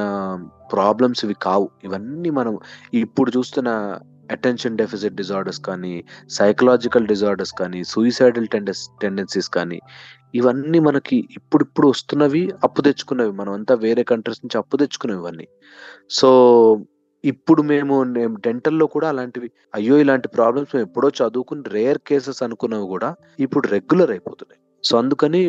ప్రాబ్లమ్స్ 0.72 1.26
ఇవి 1.26 1.36
కావు. 1.42 1.70
ఇవన్నీ 1.84 2.30
మనం 2.30 2.60
ఇప్పుడు 2.94 3.32
చూస్తున్న 3.38 4.00
అటెన్షన్ 4.32 4.78
డెఫిసిట్ 4.78 5.16
డిజార్డర్స్ 5.16 5.60
కానీ 5.60 6.04
సైకలాజికల్ 6.30 7.08
డిజార్డర్స్ 7.08 7.54
కానీ 7.60 7.84
సూయిసైడల్ 7.84 8.48
టెండెస్ 8.48 8.90
టెండెన్సీస్ 9.02 9.50
కానీ 9.50 9.80
ఇవన్నీ 10.36 10.80
మనకి 10.80 11.28
ఇప్పుడిప్పుడు 11.32 11.88
వస్తున్నవి 11.88 12.52
అప్పు 12.64 12.82
తెచ్చుకున్నవి. 12.82 13.32
మనం 13.32 13.54
అంతా 13.54 13.76
వేరే 13.76 14.04
కంట్రీస్ 14.04 14.40
నుంచి 14.44 14.58
అప్పు 14.58 14.78
తెచ్చుకున్నవి 14.78 15.20
ఇవన్నీ. 15.20 15.48
సో 16.10 16.30
ఇప్పుడు 17.32 17.62
మేము 17.72 17.96
డెంటల్లో 18.48 18.86
కూడా 18.96 19.08
అలాంటివి. 19.14 19.50
అయ్యో 19.78 19.96
ఇలాంటి 20.04 20.28
ప్రాబ్లమ్స్ 20.38 20.74
మేము 20.76 20.86
ఎప్పుడో 20.88 21.08
చదువుకుని 21.20 21.64
రేర్ 21.78 22.00
కేసెస్ 22.10 22.44
అనుకున్నవి 22.48 22.88
కూడా 22.94 23.10
ఇప్పుడు 23.46 23.66
రెగ్యులర్ 23.76 24.14
అయిపోతున్నాయి. 24.16 24.60
సో 24.84 24.94
అందుకని 25.02 25.42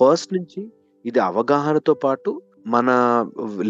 ఫస్ట్ 0.00 0.30
నుంచి 0.36 0.60
ఇది 1.04 1.20
అవగాహనతో 1.30 1.94
పాటు 2.04 2.30
మన 2.74 2.88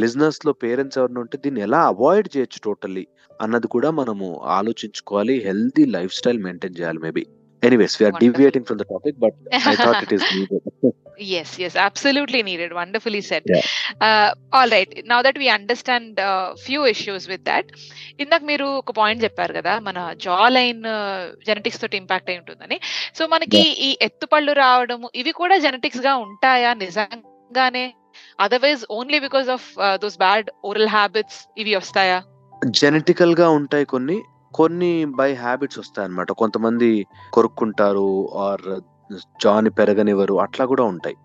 లిజినెస్లో 0.03 0.53
పేరెంట్స్ 0.63 0.99
ఎవరైనా 1.01 1.21
ఉంటే 1.25 1.37
దీన్ని 1.45 1.61
ఎలా 1.67 1.81
అవాయిడ్ 1.91 2.29
చేయొచ్చు 2.37 2.59
టోటల్లీ 2.65 3.05
అన్నది 3.41 3.69
కూడా 3.75 3.91
మనము 4.01 4.27
ఆలోచించుకోవాలి. 4.59 5.35
హెల్తీ 5.47 5.85
లైఫ్ 5.97 6.15
స్టైల్ 6.19 6.41
మెయింటైన్ 6.47 6.79
చేయాలి 6.81 7.01
maybe 7.07 7.23
anyways 7.63 7.95
we are 7.99 8.13
Wonderful. 8.13 8.35
Deviating 8.37 8.67
from 8.69 8.81
the 8.83 8.87
topic 8.93 9.17
but 9.25 9.37
I 9.71 9.77
thought 9.85 10.03
it 10.07 10.15
is 10.19 10.27
yes 11.31 11.49
yes 11.63 11.75
absolutely 11.87 12.41
needed. 12.47 12.71
Wonderfully 12.79 13.21
said. 13.21 13.43
Yeah. 13.47 13.65
uh, 14.07 14.29
all 14.59 14.71
right. 14.77 14.93
Now 15.11 15.19
that 15.27 15.37
we 15.43 15.49
understand 15.57 16.19
uh, 16.29 16.47
few 16.67 16.83
issues 16.93 17.23
with 17.33 17.43
that 17.51 17.67
ఇందాక 18.23 18.43
మీరు 18.51 18.67
ఒక 18.83 18.93
point 19.01 19.25
చెప్పారు 19.27 19.53
కదా 19.59 19.73
మన 19.89 19.99
jaw 20.25 20.39
line 20.57 20.81
genetics 21.49 21.81
తోటి 21.83 21.97
impact 22.03 22.31
అయి 22.31 22.39
ఉంటుందని. 22.43 22.77
So 23.19 23.23
మనకి 23.35 23.63
ఈ 23.89 23.91
ఎత్తుపళ్ళు 24.09 24.55
రావడము 24.63 25.11
ఇవి 25.23 25.33
కూడా 25.41 25.59
జెనెటిక్స్గా 25.67 26.15
ఉంటాయా? 26.27 26.71
నిజంగానే? 26.85 27.85
Otherwise 28.47 28.85
only 28.99 29.21
because 29.27 29.51
of 29.57 29.67
those 30.05 30.19
bad 30.25 30.49
oral 30.71 30.93
habits 30.99 31.41
ఇవి 31.63 31.75
వస్తాయా? 31.81 32.19
జెనెటికల్గా 32.81 33.49
ఉంటాయి 33.59 33.85
కొన్ని 33.95 34.19
కొన్ని 34.55 35.05
బై 35.05 35.35
హ్యాబిట్స్ 35.35 35.79
వస్తాయి 35.79 36.09
అనమాట 36.09 36.33
కొంతమంది 36.33 37.07
కొరుక్కుంటారు 37.33 38.35
ఆర్ 38.35 38.81
జాని 39.43 39.71
పెరగనివ్వరు. 39.71 40.41
అట్లా 40.41 40.67
కూడా 40.67 40.85
ఉంటాయి. 40.85 41.17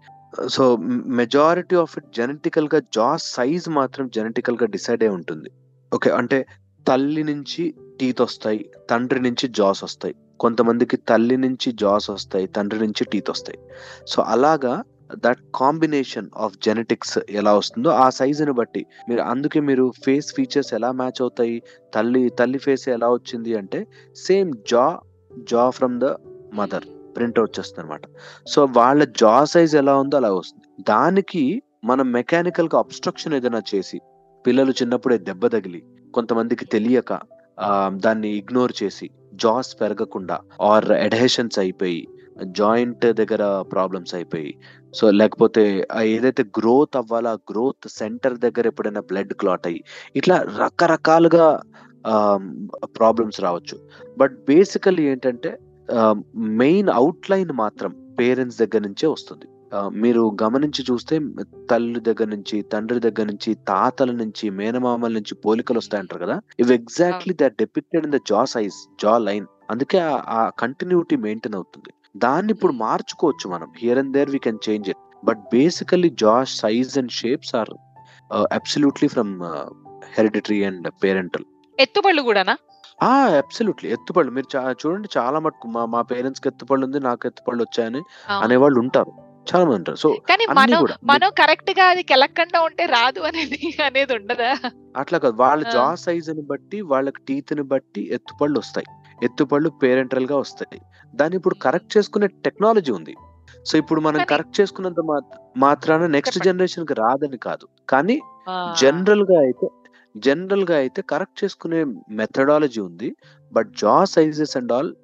సో 0.47 0.77
మెజారిటీ 1.07 1.75
ఆఫ్ 1.75 1.97
ఇట్ 1.97 2.05
జెనెటికల్గా 2.17 2.79
జా 2.79 3.17
సైజ్ 3.17 3.69
మాత్రం 3.69 4.07
జెనెటికల్గా 4.07 4.65
డిసైడ్ 4.65 5.03
అయి 5.03 5.11
ఉంటుంది. 5.11 5.49
ఓకే 5.93 6.09
అంటే 6.09 6.45
తల్లి 6.87 7.23
నుంచి 7.23 7.73
టీత్ 7.99 8.21
వస్తాయి 8.21 8.69
తండ్రి 8.89 9.19
నుంచి 9.19 9.47
జాస్ 9.47 9.83
వస్తాయి. 9.83 10.15
కొంతమందికి 10.39 10.97
తల్లి 10.97 11.37
నుంచి 11.37 11.71
జాస్ 11.71 12.09
వస్తాయి 12.09 12.47
తండ్రి 12.47 12.79
నుంచి 12.79 13.05
టీత్ 13.05 13.29
వస్తాయి. 13.29 13.59
సో 14.07 14.21
అలాగా 14.21 14.83
దట్ 15.25 15.41
కాంబినేషన్ 15.55 16.29
ఆఫ్ 16.37 16.53
జెనెటిక్స్ 16.65 17.19
ఎలా 17.29 17.53
వస్తుందో 17.53 17.89
ఆ 17.89 18.09
సైజుని 18.09 18.51
బట్టి. 18.51 18.85
మీరు 19.09 19.21
అందుకే 19.21 19.59
మీరు 19.59 19.93
ఫేస్ 20.05 20.33
ఫీచర్స్ 20.35 20.73
ఎలా 20.73 20.91
మ్యాచ్ 20.91 21.21
అవుతాయి 21.21 21.61
తల్లి 21.95 22.29
తల్లి 22.29 22.57
ఫేస్ 22.57 22.89
ఎలా 22.89 23.09
వచ్చింది 23.09 23.57
అంటే 23.57 23.87
సేమ్ 24.15 24.53
జా 24.71 24.99
జా 25.31 25.69
ఫ్రమ్ 25.69 25.99
ద 25.99 26.05
మదర్ 26.53 26.87
ప్రింట్ 27.17 27.39
వచ్చేస్తుంది 27.39 27.81
అనమాట 27.81 28.01
సో 28.47 28.65
వాళ్ళ 28.65 29.03
జా 29.03 29.43
సైజ్ 29.43 29.75
ఎలా 29.75 29.97
ఉందో 29.97 30.17
అలా 30.17 30.33
వస్తుంది. 30.33 30.83
దానికి 30.83 31.61
మనం 31.83 32.11
మెకానికల్గా 32.11 32.79
అబ్స్ట్రక్షన్ 32.79 33.33
ఏదైనా 33.33 33.61
చేసి 33.75 33.99
పిల్లలు 34.47 34.71
చిన్నప్పుడే 34.71 35.17
దెబ్బ 35.17 35.47
తగిలి 35.47 35.81
కొంతమందికి 36.13 36.65
తెలియక 36.65 37.19
దాన్ని 37.95 38.29
ఇగ్నోర్ 38.37 38.73
చేసి 38.83 39.09
జాస్ 39.33 39.81
పెరగకుండా 39.81 40.39
ఆర్ 40.61 40.91
ఎడహేషన్స్ 40.91 41.59
అయిపోయి 41.59 42.07
జాయింట్ 42.43 43.05
దగ్గర 43.13 43.61
ప్రాబ్లమ్స్ 43.61 44.15
అయిపోయి 44.15 44.51
సో 44.97 45.05
లేకపోతే 45.11 45.63
ఏదైతే 46.13 46.43
గ్రోత్ 46.57 46.97
అవ్వాలో 47.01 47.29
ఆ 47.29 47.37
గ్రోత్ 47.51 47.87
సెంటర్ 47.99 48.37
దగ్గర 48.37 48.67
ఎప్పుడైనా 48.67 49.01
బ్లడ్ 49.09 49.33
క్లాట్ 49.33 49.67
అయ్యి 49.67 49.81
ఇట్లా 50.15 50.37
రకరకాలుగా 50.57 51.47
ప్రాబ్లమ్స్ 52.99 53.39
రావచ్చు. 53.41 53.77
బట్ 54.17 54.35
బేసికల్లీ 54.49 55.03
ఏంటంటే 55.11 55.51
మెయిన్ 56.61 56.89
అవుట్లైన్ 56.99 57.51
మాత్రం 57.63 57.91
పేరెంట్స్ 58.19 58.59
దగ్గర 58.59 58.81
నుంచే 58.87 59.07
వస్తుంది. 59.07 59.47
మీరు 60.03 60.23
గమనించి 60.43 60.81
చూస్తే 60.91 61.15
తల్లి 61.71 61.99
దగ్గర 61.99 62.27
నుంచి 62.33 62.57
తండ్రి 62.73 62.99
దగ్గర 62.99 63.25
నుంచి 63.25 63.51
తాతల 63.69 64.11
నుంచి 64.11 64.45
మేనమామల 64.59 65.11
నుంచి 65.11 65.33
పోలికలు 65.45 65.77
వస్తాయంటారు 65.77 66.21
కదా? 66.25 66.37
ఇవి 66.59 66.73
exactly 66.73 67.33
they 67.41 67.49
depicted 67.61 68.05
in 68.07 68.15
the 68.17 68.21
jaw 68.31 68.41
size 68.53 68.77
jaw 69.03 69.15
line 69.27 69.47
అందుకే 69.71 69.99
ఆ 70.37 70.41
కంటిన్యూటీ 70.59 71.15
మెయింటైన్ 71.25 71.57
అవుతుంది. 71.59 71.91
దాన్ని 72.15 72.53
ఇప్పుడు 72.53 72.73
మార్చుకోవచ్చు 72.73 73.49
మనం. 73.49 73.71
Here 73.77 73.99
and 73.99 74.13
there 74.13 74.29
we 74.29 74.39
can 74.39 74.59
change 74.69 74.89
it 74.89 74.97
but 75.25 75.39
basically 75.53 76.09
jaw 76.09 76.43
size 76.43 76.97
and 76.97 77.11
shapes 77.11 77.55
are 77.55 77.69
absolutely 78.53 79.09
from 79.09 79.33
hereditary 80.15 80.63
and 80.63 80.87
parental 81.03 81.45
ఎత్తుపళ్ళు 81.79 82.21
కూడానా? 82.21 82.55
ఆ 83.03 83.15
అబ్సల్యూట్లీ 83.15 83.91
ఎత్తుపళ్ళు. 83.91 84.31
మీరు 84.31 84.57
చూడండి 84.85 85.07
చాలా 85.17 85.39
మటుకు 85.39 85.67
మా 85.67 85.85
మా 85.85 86.01
పేరెంట్స్కి 86.01 86.47
ఎత్తుపళ్ళు 86.49 86.85
ఉంది 86.85 86.99
నాకు 86.99 87.27
ఎత్తుపళ్ళు 87.27 87.63
వచ్చాయని. 87.63 88.01
అనేవాళ్ళు 88.31 88.79
ఉంటారు. 88.79 89.11
చాలా 89.49 89.65
మంది 89.65 89.75
ఉంటారు. 89.75 89.97
సో 89.97 90.09
కానీ 90.29 90.45
మనం 90.53 90.79
కూడా. 90.79 90.95
మనం 91.03 91.31
కరెక్ట్గా 91.37 91.85
అది 91.85 92.03
కెలక్కుండా 92.03 92.61
ఉంటే 92.61 92.85
రాదు 92.85 93.19
అనేది 93.19 93.77
అనేది 93.85 94.13
ఉండదా? 94.15 94.71
అట్లా 94.97 95.19
కాదు. 95.19 95.35
వాళ్ళ. 95.35 95.63
జా 95.69 95.95
సైజ్ని 95.95 96.41
బట్టి 96.41 96.81
వాళ్ళకి 96.81 97.21
టీత్ని 97.27 97.61
బట్టి 97.61 98.13
ఎత్తుపళ్ళు 98.13 98.59
వస్తాయి. 98.59 98.87
ఎత్తుపళ్ళు 99.23 99.69
పేరెంటల్గా 99.69 100.37
వస్తాయి. 100.37 100.81
దాన్ని 101.15 101.37
ఇప్పుడు 101.37 101.55
కరెక్ట్ 101.55 101.97
చేసుకునే 101.97 102.27
టెక్నాలజీ 102.27 102.91
ఉంది. 102.91 103.15
సో 103.65 103.77
ఇప్పుడు 103.77 104.01
మనం 104.01 104.25
కరెక్ట్ 104.25 104.61
చేసుకున్నంత 104.61 104.99
మాత్- 104.99 105.37
మాత్రాన 105.57 106.05
నెక్స్ట్. 106.05 106.43
జనరేషన్కి 106.43 106.93
రాదని 106.93 107.37
కాదు. 107.37 107.67
కానీ 107.89 108.21
జనరల్గా 108.81 109.39
అయితే 109.39 109.67
జనరల్గా 110.17 110.77
అయితే 110.77 111.01
కరెక్ట్ 111.01 111.43
చేసుకునే 111.43 111.83
మెథడాలజీ 112.09 112.81
ఉంది. 112.81 113.15
But 113.53 113.69
jaw 113.69 114.03
sizes 114.03 114.57
and 114.57 114.71
all 114.71 114.95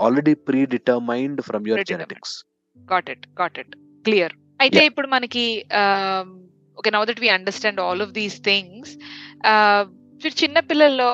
already 0.00 0.34
predetermined 0.66 1.42
from 1.42 1.68
your. 1.68 1.84
Genetics. 1.84 2.44
Got 2.92 3.10
it 3.10 3.26
got 3.40 3.58
it. 3.58 3.76
Clear. 3.76 4.32
అయితే. 4.60 4.86
ఇప్పుడు 4.86 5.06
మనకి 5.06 5.64
okay 6.78 6.90
now 6.90 7.04
that 7.04 7.20
we 7.20 7.28
understand 7.28 7.80
all 7.80 8.02
of 8.02 8.10
these 8.10 8.44
things 8.44 8.98
ఇప్పుడు 10.16 10.44
చిన్న 10.44 10.60
పిల్లల్లో 10.60 11.08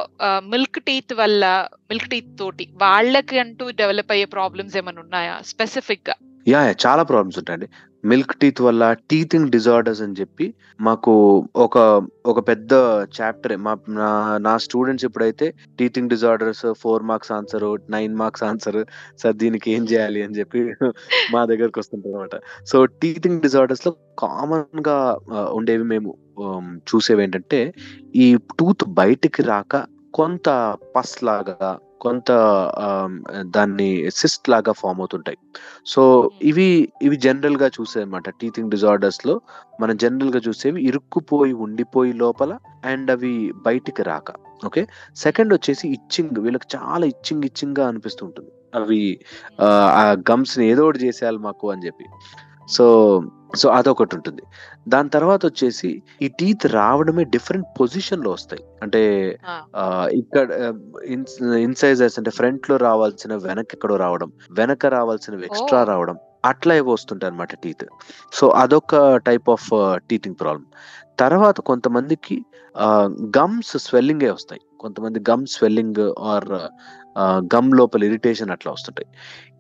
మిల్క్ 0.45 0.81
టీత్ 0.83 1.15
వల్ల 1.15 1.45
మిల్క్ 1.91 2.09
టీత్ 2.09 2.39
తోటి 2.39 2.69
వాళ్ళకి 2.77 3.39
అంటూ 3.39 3.71
డెవలప్ 3.71 4.13
అయ్యే 4.13 4.25
ప్రాబ్లమ్స్ 4.25 4.77
ఏమైనా 4.77 5.01
ఉన్నాయా? 5.01 5.41
స్పెసిఫిక్గా? 5.43 6.15
యా 6.49 6.61
యా, 6.65 6.75
చాలా 6.87 7.03
ప్రాబ్లమ్స్ 7.03 7.39
ఉంటాయండి. 7.39 7.69
మిల్క్ 8.05 8.33
టీత్ 8.41 8.61
వల్ల 8.61 8.85
టీతింగ్ 9.11 9.51
డిజార్డర్స్ 9.51 10.01
అని 10.03 10.17
చెప్పి 10.21 10.47
మాకు 10.81 11.13
ఒక 11.57 11.79
ఒక 12.27 12.41
పెద్ద 12.49 12.73
చాప్టర్ 13.17 13.55
మా 13.57 13.73
నా 13.99 14.09
నా 14.39 14.55
స్టూడెంట్స్ 14.59 15.05
ఎప్పుడైతే 15.05 15.47
teething 15.79 16.11
disorders 16.11 16.65
four 16.81 17.03
marks 17.03 17.33
answer 17.33 17.67
nine 17.91 18.17
marks 18.17 18.45
answer 18.45 18.81
sir 19.19 19.37
దీనికి 19.37 19.71
ఏం 19.71 19.85
చేయాలి 19.85 20.23
అని 20.23 20.39
చెప్పి 20.39 20.63
మా 21.35 21.43
దగ్గరకు 21.45 21.81
వస్తుంటారు 21.81 22.17
అనమాట 22.17 22.37
సో 22.67 22.79
టీతింగ్ 23.03 23.41
డిజార్డర్స్లో 23.41 23.93
కామన్గా 24.19 24.99
ఉండేవి 25.53 25.85
మేము 25.85 26.11
చూసేవి 26.91 27.23
ఏంటంటే 27.23 27.61
ఈ 28.17 28.29
టూత్ 28.59 28.85
బయటికి 28.95 29.43
రాక 29.45 29.77
కొంత 30.15 30.49
పస్ 30.97 31.17
లాగా 31.25 31.71
కొంత 32.03 32.31
దాన్ని 33.41 34.11
సిస్ట్ 34.11 34.49
లాగా 34.49 34.73
ఫామ్ 34.73 34.99
అవుతుంటాయి. 34.99 35.39
సో 35.87 36.31
ఇవి 36.43 36.93
ఇవి 37.03 37.17
జనరల్గా 37.17 37.67
చూసే 37.67 38.03
అనమాట 38.03 38.29
టీతింగ్ 38.29 38.71
డిజార్డర్స్లో 38.71 39.41
మనం 39.81 39.97
జనరల్గా 39.97 40.41
చూసేవి 40.49 40.83
ఇరుక్కుపోయి 40.83 41.53
ఉండిపోయి 41.53 42.13
లోపల 42.13 42.59
అండ్ 42.85 43.11
అవి 43.11 43.53
బయటికి 43.67 44.03
రాక. 44.03 44.33
ఓకే? 44.67 44.87
సెకండ్ 45.17 45.55
వచ్చేసి 45.55 45.89
ఇచ్చింగ్ 45.89 46.39
వీళ్ళకి 46.39 46.77
చాలా 46.77 47.07
ఇచ్చింగ్ 47.07 47.45
ఇచ్చింగ్గా 47.45 47.89
అనిపిస్తుంటుంది. 47.89 48.51
అవి 48.75 49.21
ఆ, 49.61 49.67
ఆ 49.97 50.13
గమ్స్ని 50.31 50.69
ఏదో 50.69 50.85
ఒకటి 50.85 51.07
చేసేయాలి 51.07 51.39
మాకు 51.39 51.71
అని 51.71 51.87
చెప్పి. 51.87 52.05
సో 52.69 52.87
సో 53.61 53.69
అదొకటి 53.69 54.17
ఉంటుంది. 54.17 54.43
దాని 54.89 55.09
తర్వాత 55.09 55.47
వచ్చేసి 55.47 56.03
ఈ 56.23 56.29
టీత్ 56.29 56.67
రావడమే 56.67 57.25
డిఫరెంట్ 57.25 57.67
పొజిషన్లో 57.81 58.31
వస్తాయి. 58.31 58.63
అంటే 58.83 59.03
ఇక్కడ 60.13 60.75
ఇన్సైజర్స్ 61.67 62.19
అంటే 62.19 62.31
ఫ్రంట్లో 62.31 62.77
రావాల్సిన 62.77 63.35
వెనక 63.35 63.67
ఎక్కడో 63.73 63.97
రావడం 63.97 64.33
వెనక 64.53 64.87
రావాల్సినవి 64.87 65.45
ఎక్స్ట్రా. 65.45 65.85
రావడం 65.85 66.19
అట్లా 66.45 66.75
ఏవో 66.75 66.93
వస్తుంటాయి 66.93 67.31
అనమాట 67.33 67.55
టీత్. 67.55 67.87
సో 68.33 68.49
అదొక 68.49 69.17
టైప్ 69.17 69.51
ఆఫ్ 69.51 69.69
టీతింగ్ 70.11 70.37
ప్రాబ్లం 70.41 70.67
తర్వాత 71.19 71.61
కొంతమందికి 71.61 72.45
గమ్స్ 73.39 73.77
స్వెల్లింగే 73.77 74.31
వస్తాయి. 74.31 74.61
కొంతమంది 74.81 75.21
గమ్ 75.31 75.47
స్వెల్లింగ్ 75.47 76.01
ఆర్ 76.19 76.49
గమ్ 77.55 77.71
లోపల 77.75 78.05
ఇరిటేషన్ 78.05 78.51
అట్లా 78.51 78.73
వస్తుంటాయి. 78.73 79.09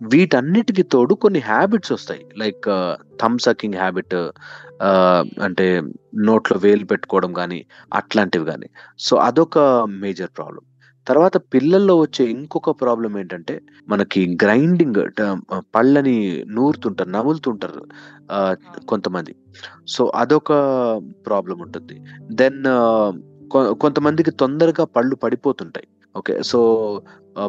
వీటన్నిటికి 0.09 0.83
తోడు 0.83 1.15
కొన్ని 1.15 1.41
హ్యాబిట్స్ 1.41 1.93
వస్తాయి. 1.93 2.25
లైక్ 2.39 2.69
థమ్ 3.23 3.39
సకింగ్ 3.39 3.75
హ్యాబిట్ 3.75 4.17
అంటే 5.43 5.67
నోట్లో 6.29 6.59
వేలు 6.63 6.85
పెట్టుకోవడం 6.85 7.33
కానీ 7.33 7.65
అట్లాంటివి 7.95 8.45
కానీ 8.45 8.69
సో 8.99 9.17
అదొక 9.17 9.59
మేజర్ 9.89 10.33
ప్రాబ్లం 10.37 10.63
తర్వాత 11.07 11.37
పిల్లల్లో 11.37 11.95
వచ్చే 12.01 12.25
ఇంకొక 12.25 12.71
ప్రాబ్లం 12.81 13.19
ఏంటంటే 13.19 13.55
మనకి 13.89 14.21
గ్రైండింగ్ 14.43 15.01
పళ్ళని 15.75 16.45
నూరుతుంటారు 16.49 17.11
నములుతుంటారు 17.11 17.83
కొంతమంది. 18.89 19.33
సో 19.89 20.13
అదొక 20.15 20.51
ప్రాబ్లం 21.27 21.59
ఉంటుంది. 21.61 21.97
దెన్ 22.35 22.63
కొంతమందికి 23.81 24.31
తొందరగా 24.31 24.85
పళ్ళు 24.97 25.17
పడిపోతుంటాయి. 25.17 25.89
Okay 26.15 26.35
so 26.51 26.59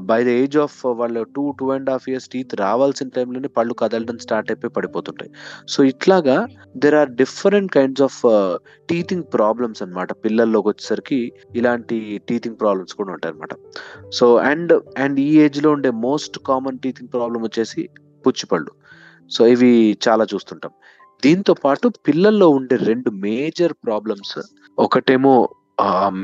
by 0.10 0.18
the 0.28 0.30
age 0.42 0.56
of 0.64 0.76
వాళ్ళు 1.00 1.22
two 1.36 1.44
two 1.60 1.66
and 1.76 1.90
half 1.94 2.06
years 2.10 2.30
teeth 2.34 2.54
రావాల్సిన 2.62 3.10
టైంలోనే 3.16 3.50
పళ్ళు 3.58 3.74
కదలడం 3.82 4.18
స్టార్ట్ 4.26 4.50
అయిపోయి 4.52 4.74
పడిపోతుంటాయి. 4.78 5.32
సో 5.72 5.80
ఇట్లాగా 5.92 6.38
there 6.84 6.98
are 7.02 7.12
different 7.22 7.72
kinds 7.72 8.04
of 8.08 8.20
teething 8.90 9.26
problems 9.36 9.84
అనమాట 9.86 10.12
పిల్లల్లోకి 10.26 10.70
వచ్చేసరికి 10.72 11.20
ఇలాంటి 11.62 11.98
టీతింగ్ 12.30 12.60
ప్రాబ్లమ్స్ 12.62 12.98
కూడా 13.00 13.12
ఉంటాయి 13.16 13.34
అనమాట 13.34 13.56
సో 14.20 14.28
అండ్ 14.52 14.74
అండ్ 15.06 15.20
ఈ 15.28 15.30
ఏజ్లో 15.46 15.72
ఉండే 15.72 15.92
మోస్ట్ 16.08 16.40
కామన్ 16.52 16.82
టీతింగ్ 16.86 17.14
ప్రాబ్లం 17.18 17.44
వచ్చేసి 17.48 17.84
పుచ్చిపళ్ళు 18.26 18.74
సో 19.32 19.42
ఇవి 19.54 19.74
చాలా 20.08 20.24
చూస్తుంటాం. 20.34 20.74
దీంతో 21.24 21.54
పాటు 21.64 21.88
పిల్లల్లో 22.08 22.48
ఉండే 22.50 22.76
రెండు 22.90 23.10
మేజర్ 23.28 23.74
ప్రాబ్లమ్స్ 23.86 24.38
ఒకటేమో 24.78 25.36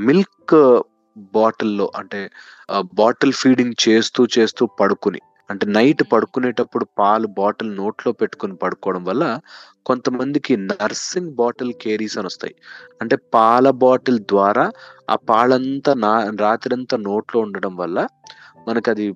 మిల్క్ 0.08 0.56
బాటిల్లో 1.34 1.92
అంటే 1.96 2.30
బాటిల్ 2.80 3.34
ఫీడింగ్ 3.34 3.74
చేస్తూ 3.90 4.28
చేస్తూ 4.40 4.66
పడుకుని 4.66 5.20
అంటే 5.50 5.66
నైట్ 5.66 6.04
పడుకునేటప్పుడు 6.14 6.88
పాలు 7.00 7.28
బాటిల్ 7.28 7.76
నోట్లో 7.76 8.12
పెట్టుకుని 8.12 8.56
పడుకోవడం 8.56 9.04
వల్ల 9.04 9.40
కొంతమందికి 9.86 10.58
నర్సింగ్ 10.58 11.32
బాటిల్ 11.32 11.74
కేరీస్ 11.74 12.18
అని 12.18 12.28
వస్తాయి. 12.28 12.56
అంటే 13.02 13.16
పాల 13.16 13.70
బాటిల్ 13.70 14.20
ద్వారా 14.20 14.72
ఆ 15.10 15.16
పాలంతా 15.16 15.94
నా 15.94 16.32
రాత్రంతా 16.40 16.98
నోట్లో 16.98 17.42
ఉండడం 17.42 17.76
వల్ల 17.76 18.08
మనకు 18.68 18.90
అది 18.90 19.14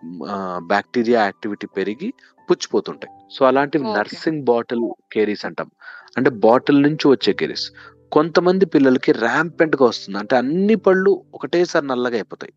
బ్యాక్టీరియా 0.58 1.24
యాక్టివిటీ 1.24 1.68
పెరిగి 1.68 2.13
పుచ్చిపోతుంటాయి. 2.52 3.13
సో 3.32 3.46
అలాంటివి. 3.46 3.94
నర్సింగ్ 3.94 4.44
బాటిల్ 4.44 4.94
కేరీస్ 5.13 5.46
అంటాం. 5.46 5.72
అంటే 6.18 6.30
బాటిల్ 6.30 6.82
నుంచి 6.82 7.08
వచ్చే 7.08 7.34
కేరీస్. 7.34 7.72
కొంతమంది 8.13 8.65
పిల్లలకి 8.65 9.12
ర్యాంపెంట్గా 9.12 9.86
వస్తుంది. 9.86 10.17
అంటే 10.19 10.36
అన్ని 10.36 10.76
పళ్ళు 10.76 11.12
ఒకటేసారి 11.34 11.88
నల్లగా 11.88 12.13
అయిపోతాయి. 12.13 12.54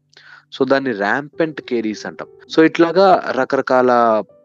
సో 0.53 0.65
దాన్ని 0.65 0.93
ర్యాంపెంట్ 0.93 1.61
కేరీస్ 1.61 2.07
అంటాం. 2.07 2.29
సో 2.49 2.65
ఇట్లాగా 2.65 3.07
రకరకాల 3.31 3.91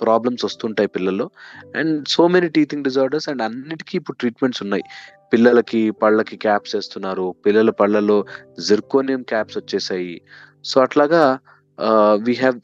ప్రాబ్లమ్స్ 0.02 0.46
వస్తుంటాయి 0.46 0.90
పిల్లల్లో. 0.90 1.30
And 1.76 2.08
so 2.08 2.28
many 2.28 2.50
teething 2.50 2.84
disorders 2.84 3.30
and 3.30 3.42
అన్నిటికీ 3.42 3.98
ఇప్పుడు 3.98 4.18
ట్రీట్మెంట్స్ 4.18 4.64
ఉన్నాయి. 4.64 4.84
పిల్లలకి 5.34 5.92
పళ్ళకి 5.92 6.38
క్యాప్స్ 6.38 6.76
వేస్తున్నారు. 6.76 7.36
పిల్లల 7.46 7.70
పళ్ళలో 7.70 8.26
జిర్కోనియం 8.68 9.22
క్యాప్స్ 9.22 9.58
వచ్చేసాయి. 9.58 10.22
సో 10.66 10.82
అట్లాగా 10.82 11.40
uh, 11.80 12.16
we 12.24 12.34
have 12.34 12.60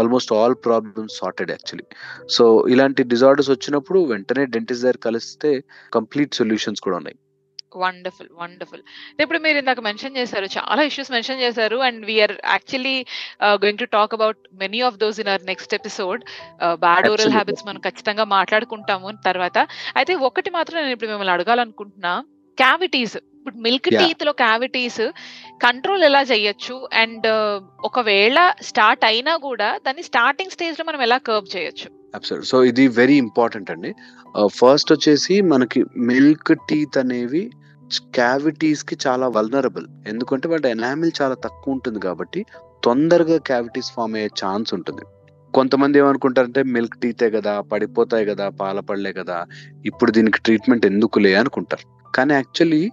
almost 0.00 0.32
all 0.38 0.56
problems 0.66 1.18
sorted 1.18 1.50
actually 1.50 1.86
so 2.36 2.46
ఇలాంటి 2.68 3.02
డిజార్డర్స్ 3.12 3.50
వచ్చినప్పుడు 3.50 4.00
వెంటనే 4.14 4.44
డెంటిస్ట్ 4.56 4.84
దగ్గర 4.84 5.00
కలిస్తే 5.08 5.52
కంప్లీట్ 5.92 6.34
సొల్యూషన్స్ 6.34 6.80
కూడా 6.80 6.96
ఉన్నాయి. 6.96 7.18
వండర్ఫుల్ 7.76 8.28
వండర్ఫుల్ 8.42 8.82
ఇప్పుడు 9.22 9.38
మీరు 9.38 9.56
ఇందాక 9.58 9.80
మెన్షన్ 9.80 10.16
చేశారు 10.16 10.46
చాలా 10.56 10.82
ఇష్యూస్ 10.82 11.10
మెన్షన్ 11.14 11.40
చేశారు 11.40 11.76
and 11.76 12.00
we are 12.06 12.34
actually 12.44 12.94
going 13.64 13.78
to 13.78 13.88
talk 13.96 14.14
about 14.14 14.38
many 14.62 14.80
of 14.88 14.96
those 15.02 15.20
in 15.20 15.28
our 15.28 15.44
next 15.44 15.74
episode 15.74 16.22
bad 16.84 17.08
oral. 17.10 17.32
Habits 17.32 17.66
మనం 17.66 17.80
ఖచ్చితంగా 17.80 18.24
మాట్లాడుకుంటాము 18.36 19.10
తర్వాత. 19.28 19.58
అయితే 19.96 20.14
ఒకటి 20.28 20.52
మాత్రం 20.58 20.78
నేను 20.80 20.94
ఇప్పుడు 20.96 21.10
మిమ్మల్ని 21.10 21.34
అడగాలనుకుంటున్నా 21.36 22.14
క్యావిటీస్ 22.58 23.18
ఇప్పుడు 23.46 23.64
మిల్క్. 23.64 23.88
టీత్లో 24.00 24.32
క్యావిటీస్ 24.40 25.02
కంట్రోల్ 25.64 26.04
ఎలా 26.06 26.22
చేయొచ్చు? 26.30 26.76
అండ్ 27.02 27.26
ఒకవేళ 27.88 28.38
స్టార్ట్ 28.68 29.04
అయినా 29.10 29.32
కూడా 29.44 29.68
దాన్ని 29.84 30.02
స్టార్టింగ్ 30.08 30.54
స్టేజ్లో 30.54 30.84
మనం 30.88 31.00
ఎలా 31.06 31.18
కర్వ్ 31.28 31.46
చేయొచ్చు? 31.56 31.88
సో 32.50 32.56
ఇది 32.70 32.84
వెరీ 32.98 33.16
ఇంపార్టెంట్ 33.24 33.70
అండి. 33.74 33.90
ఫస్ట్ 34.56 34.90
వచ్చేసి 34.94 35.36
మనకి 35.52 35.82
మిల్క్ 36.10 36.52
టీత్ 36.70 36.98
అనేవి 37.02 37.44
క్యావిటీస్కి 38.18 38.98
చాలా 39.06 39.28
వల్నరబుల్ 39.38 39.86
ఎందుకంటే 40.08 40.46
వాటి 40.48 40.68
ఎనామిల్ 40.76 41.12
చాలా 41.22 41.38
తక్కువ 41.46 41.74
ఉంటుంది 41.76 42.00
కాబట్టి 42.08 42.42
తొందరగా 42.84 43.38
క్యావిటీస్ 43.50 43.92
ఫామ్ 43.96 44.16
అయ్యే 44.18 44.30
ఛాన్స్ 44.42 44.70
ఉంటుంది. 44.74 45.04
కొంతమంది 45.54 45.96
ఏమనుకుంటారంటే 45.98 46.62
మిల్క్ 46.76 47.00
టీతే 47.02 47.30
కదా 47.38 47.52
పడిపోతాయి 47.72 48.24
కదా 48.26 48.46
పాల 48.60 48.80
పళ్ళే 48.90 49.12
కదా 49.22 49.40
ఇప్పుడు 49.86 50.10
దీనికి 50.10 50.38
ట్రీట్మెంట్ 50.46 50.86
ఎందుకులే 50.92 51.34
అనుకుంటారు. 51.42 51.86
కానీ 52.10 52.34
యాక్చువల్లీ 52.34 52.84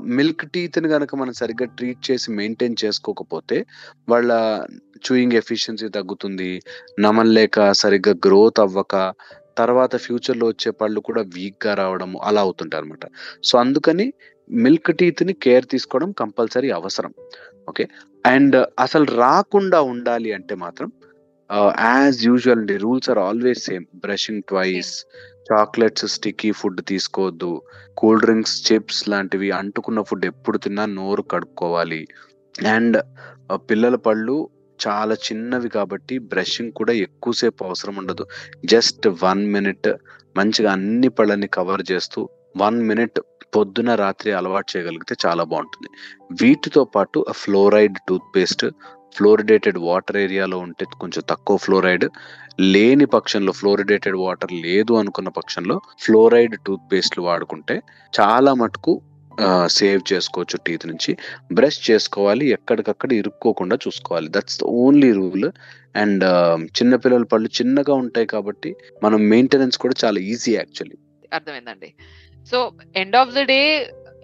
మిల్క్ 0.00 0.50
టీత్ని 0.50 0.88
కనుక 0.88 1.14
మనం 1.14 1.32
సరిగ్గా 1.32 1.66
ట్రీట్ 1.66 2.10
చేసి 2.10 2.32
మెయింటైన్ 2.32 2.76
చేసుకోకపోతే 2.84 3.66
వాళ్ళ 4.08 4.32
చూయింగ్ 5.10 5.32
ఎఫిషియన్సీ 5.32 5.88
తగ్గుతుంది. 5.88 6.62
నమలలేక 7.00 7.72
సరిగ్గా 7.72 8.14
గ్రోత్ 8.26 8.60
అవ్వక 8.60 9.14
తర్వాత 9.58 9.96
ఫ్యూచర్లో 9.96 10.46
వచ్చే 10.46 10.72
పళ్ళు 10.72 11.00
కూడా 11.00 11.22
వీక్గా 11.22 11.74
రావడము 11.74 12.00
రావడం 12.00 12.28
అలా 12.28 12.40
అవుతుంటారు 12.40 12.84
అనమాట 12.84 13.06
సో 13.44 13.58
అందుకని 13.58 14.12
మిల్క్ 14.50 14.96
టీత్ని 14.96 15.32
కేర్ 15.32 15.66
తీసుకోవడం 15.66 16.12
కంపల్సరీ 16.12 16.70
అవసరం. 16.70 17.14
ఓకే? 17.68 17.88
అండ్ 18.26 18.66
అసలు 18.78 19.04
రాకుండా 19.04 19.80
ఉండాలి 19.80 20.32
అంటే 20.32 20.54
మాత్రం 20.54 20.92
యాజ్ 21.78 22.26
యూజువల్ 22.26 22.58
అండి 22.58 22.76
rules 22.76 23.10
are 23.10 23.18
always 23.18 23.64
same. 23.64 23.84
Brushing 23.94 24.42
twice 24.42 25.04
chocolates 25.52 26.06
sticky 26.06 26.52
food 26.52 26.80
తీసుకోవద్దు. 26.88 27.62
కూల్ 27.96 28.20
డ్రింక్స్ 28.20 28.72
చిప్స్ 28.72 29.08
లాంటివి 29.08 29.50
అంటుకున్న 29.50 30.02
ఫుడ్ 30.02 30.26
ఎప్పుడు 30.26 30.58
తిన్నా 30.58 30.84
నోరు 30.86 31.22
కడుక్కోవాలి. 31.22 32.08
అండ్ 32.68 33.02
పిల్లల 33.54 33.96
పళ్ళు 33.96 34.48
చాలా 34.86 35.14
చిన్నవి 35.14 35.68
కాబట్టి 35.68 36.18
బ్రషింగ్ 36.18 36.72
కూడా 36.72 36.92
ఎక్కువసేపు 36.92 37.64
అవసరం 37.64 37.96
ఉండదు. 37.96 38.26
జస్ట్ 38.64 39.08
వన్ 39.24 39.46
మినిట్ 39.46 39.88
మంచిగా 40.36 40.72
అన్ని 40.72 41.08
పళ్ళని 41.08 41.46
కవర్ 41.46 41.82
చేస్తూ 41.92 42.28
వన్ 42.56 42.78
మినిట్ 42.82 43.20
పొద్దున 43.56 43.94
రాత్రి 43.94 44.32
అలవాటు 44.32 44.76
చేయగలిగితే 44.76 45.14
చాలా 45.26 45.44
బాగుంటుంది. 45.44 45.88
వీటితో 46.42 46.84
పాటు 46.84 47.26
fluoride 47.30 47.98
tooth 48.08 48.36
paste 48.36 48.66
fluoridated 49.16 49.78
water 49.78 50.16
ఏరియాలో 50.16 50.58
ఉంటే 50.58 50.84
కొంచెం 51.00 51.22
తక్కువ 51.30 51.56
ఫ్లోరైడ్ 51.56 52.04
లేని 52.60 53.04
పక్షంలో 53.04 53.52
ఫ్లోరిడేటెడ్ 53.52 54.16
వాటర్ 54.16 54.52
లేదు 54.52 54.92
అనుకున్న 54.92 55.28
పక్షంలో 55.28 55.80
ఫ్లోరైడ్ 56.04 56.56
టూత్ 56.66 56.92
పేస్ట్లు 56.92 57.22
వాడుకుంటే 57.22 57.76
చాలా 58.20 58.54
మటుకు 58.54 59.02
సేవ్ 59.66 60.00
చేసుకోవచ్చు 60.12 60.56
టీత్ 60.66 60.86
నుంచి. 60.86 61.16
బ్రష్ 61.52 61.90
చేసుకోవాలి 61.90 62.46
ఎక్కడికక్కడ 62.50 63.12
ఇరుక్కోకుండా 63.12 63.78
చూసుకోవాలి. 63.86 64.28
That's 64.28 64.58
the 64.60 64.64
only 64.64 65.12
rule 65.12 65.48
and 65.96 66.24
చిన్నపిల్లల 66.78 67.22
పళ్ళు 67.22 67.48
చిన్నగా 67.48 67.94
ఉంటాయి 67.94 68.26
కాబట్టి 68.26 68.76
మనం 69.02 69.28
మెయింటెనెన్స్ 69.28 69.78
కూడా 69.78 69.94
చాలా 70.04 70.20
ఈజీ 70.20 70.52
యాక్చువల్లీ 70.54 70.98
అర్థమైందండి. 71.32 71.94
So 72.50 72.58
end 72.96 73.16
of 73.16 73.34
the 73.34 73.40
day 73.40 73.60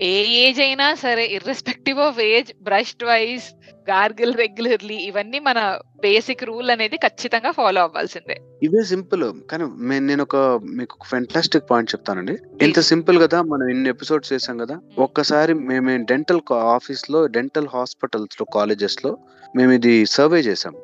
A 0.02 0.24
age 0.26 0.60
అయినా 0.60 0.94
సరే 0.94 1.26
irrespective 1.26 1.98
of 1.98 2.20
age 2.20 2.52
brush 2.62 2.94
twice 2.94 3.54
gargle 3.90 4.34
regularly 4.34 4.94
ఇవన్నీ 4.94 5.38
మన 5.38 5.78
బేసిక్ 6.00 6.44
రూల్ 6.44 6.70
అనేది 6.70 6.96
ఖచ్చితంగా 6.96 7.50
ఫాలో 7.50 7.82
అవ్వాల్సిందే. 7.82 8.36
ఇవే 8.62 8.84
సింపుల్ 8.84 9.32
కానీ 9.50 9.64
నేను 9.98 10.22
ఒక 10.22 10.36
మీకు 10.64 10.96
ఫెంటాస్టిక్ 11.06 11.70
పాయింట్ 11.70 11.94
చెప్తానండి. 11.94 12.36
ఇంత 12.62 12.80
సింపుల్ 12.80 13.20
కదా 13.20 13.42
మనం 13.42 13.68
ఇన్ని 13.68 13.88
ఎపిసోడ్స్ 13.88 14.32
చేసాం 14.32 14.58
కదా. 14.58 14.80
ఒక్కసారి 14.98 15.54
మేము 15.54 16.04
డెంటల్ 16.04 16.40
ఆఫీస్లో 16.52 17.26
డెంటల్ 17.26 17.68
హాస్పిటల్స్లో 17.68 18.46
కాలేజెస్లో 18.54 19.18
మేము 19.56 19.72
ఇది 19.72 20.06
సర్వే 20.06 20.40
చేసాం 20.40 20.74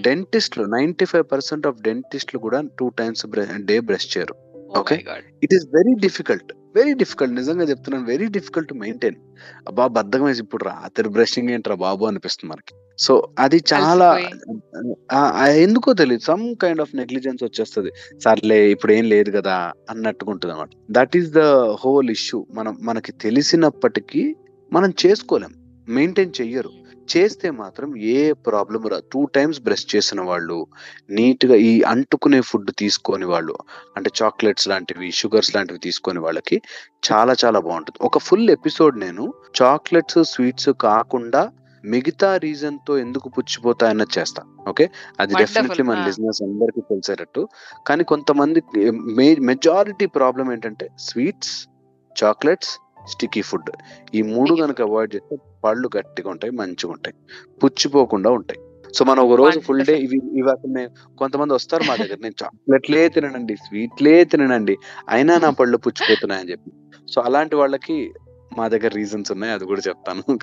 డెంటిస్ట్లు 0.00 0.64
నైన్టీ 0.64 1.04
ఫైవ్ 1.04 1.24
పర్సెంట్ 1.32 1.66
ఆఫ్ 1.66 1.82
డెంటిస్ట్లు 1.82 2.40
కూడా 2.40 2.62
టూ 2.78 2.88
టైమ్స్ 2.88 3.26
డే 3.64 3.80
బ్రష్ 3.80 4.18
చేయరు. 4.18 4.34
Okay. 4.78 4.96
It 5.42 5.54
is 5.54 5.66
very 5.74 5.94
difficult 6.00 6.52
very 6.76 6.92
difficult 7.02 7.34
నిజంగా 7.38 7.64
చెప్తున్నాను. 7.70 8.04
వెరీ 8.12 8.26
డిఫికల్ట్ 8.36 8.68
టు 8.68 8.76
మెయింటైన్ 8.82 9.18
అబ్బా 9.68 9.84
బద్దకం 9.96 10.24
వేసి 10.24 10.42
ఇప్పుడు 10.44 10.64
రాత్రి 10.64 11.08
బ్రషింగ్ 11.16 11.50
ఏంట్రా 11.54 11.76
బాబు 11.84 12.04
అనిపిస్తుంది 12.10 12.50
మనకి. 12.52 12.74
సో 13.04 13.12
అది 13.38 13.58
చాలా 13.72 14.08
ఎందుకో 15.64 15.92
తెలియదు 16.00 16.24
సమ్ 16.30 16.44
కైండ్ 16.62 16.82
ఆఫ్ 16.84 16.94
నెగ్లిజెన్స్ 17.00 17.42
వచ్చేస్తుంది. 17.44 17.90
సర్లే 18.24 18.58
ఇప్పుడు 18.74 18.92
ఏం 18.98 19.04
లేదు 19.14 19.30
కదా 19.38 19.56
అన్నట్టుగా 19.90 20.32
ఉంటుంది 20.34 20.52
అనమాట 20.54 20.70
that 20.98 21.16
is 21.20 21.30
the 21.38 21.44
whole 21.84 22.10
issue 22.16 22.40
మనం 22.58 22.74
మనకి 22.82 23.12
తెలిసినప్పటికీ 23.26 24.22
మనం 24.72 24.92
చేసుకోలేం. 25.04 25.52
మెయింటైన్ 25.88 26.32
చెయ్యరు. 26.40 26.72
చేస్తే 27.08 27.48
మాత్రం 27.58 27.88
ఏ 28.12 28.18
ప్రాబ్లం 28.46 28.82
రా 28.88 28.98
టూ 29.12 29.20
టైమ్స్ 29.34 29.60
బ్రష్ 29.60 29.86
చేసిన 29.92 30.20
వాళ్ళు 30.22 30.58
నీట్గా 31.10 31.56
ఈ 31.64 31.72
అంటుకునే 31.90 32.40
ఫుడ్ 32.48 32.70
తీసుకొని 32.78 33.26
వాళ్ళు 33.26 33.56
అంటే 33.96 34.10
చాక్లెట్స్ 34.20 34.68
లాంటివి 34.68 35.08
షుగర్స్ 35.20 35.54
లాంటివి 35.56 35.80
తీసుకొని 35.80 36.20
వాళ్ళకి 36.20 36.58
చాలా 37.08 37.34
చాలా 37.42 37.60
బాగుంటుంది 37.60 38.00
ఒక 38.04 38.20
ఫుల్ 38.26 38.50
ఎపిసోడ్ 38.50 38.96
నేను 38.98 39.26
చాక్లెట్స్ 39.60 40.20
స్వీట్స్ 40.32 40.70
కాకుండా 40.84 41.42
మిగతా 41.84 42.30
రీజన్తో 42.42 42.92
ఎందుకు 42.98 43.28
పుచ్చిపోతాయన్నది 43.28 44.12
చేస్తా 44.18 44.42
ఓకే 44.68 44.84
అది. 45.18 45.32
డెఫినెట్లీ 45.34 45.84
మన. 45.84 46.04
బిజినెస్ 46.04 46.40
అందరికి 46.42 46.82
తెలిసేటట్టు 46.90 47.42
కానీ 47.86 48.04
కొంతమంది 48.04 48.60
మెజారిటీ 49.48 50.06
ప్రాబ్లం 50.16 50.48
ఏంటంటే 50.52 50.88
స్వీట్స్ 51.06 51.54
చాక్లెట్స్ 52.16 52.72
స్టికీ 53.08 53.42
ఫుడ్. 53.42 53.70
ఈ 54.14 54.22
మూడు 54.22 54.54
కనుక 54.54 54.82
అవాయిడ్ 54.82 55.14
చేస్తే 55.14 55.36
పళ్ళు 55.64 55.90
గట్టిగా 55.96 56.30
ఉంటాయి 56.30 56.52
మంచిగా 56.52 56.92
ఉంటాయి. 56.92 57.16
పుచ్చిపోకుండా 57.64 58.30
ఉంటాయి. 58.30 58.60
సో 58.94 59.04
మనం 59.04 59.30
ఒక 59.30 59.38
రోజు 59.38 59.60
ఫుల్ 59.60 59.86
డే 59.86 59.98
ఇవి 59.98 60.20
ఇవి 60.38 60.50
అసలు 60.50 61.14
కొంతమంది 61.16 61.54
వస్తారు 61.54 61.82
మా 61.88 61.96
దగ్గర. 61.96 62.16
నేను 62.22 62.34
చాక్లెట్లే 62.42 63.08
తిననండి 63.08 63.56
స్వీట్లే 63.56 64.24
తిననండి. 64.24 64.76
అయినా 65.08 65.38
నా 65.38 65.50
పళ్ళు 65.50 65.78
పుచ్చిపోతున్నాయని 65.78 66.50
చెప్పి. 66.50 66.70
సో 67.14 67.20
అలాంటి 67.20 67.56
వాళ్ళకి 67.56 68.12
మా 68.58 68.68
దగ్గర 68.68 68.88
రీజన్స్ 68.88 69.32
ఉన్నాయి 69.32 69.52
అది 69.52 69.64
కూడా 69.64 69.80
చెప్తాను. 69.88 70.38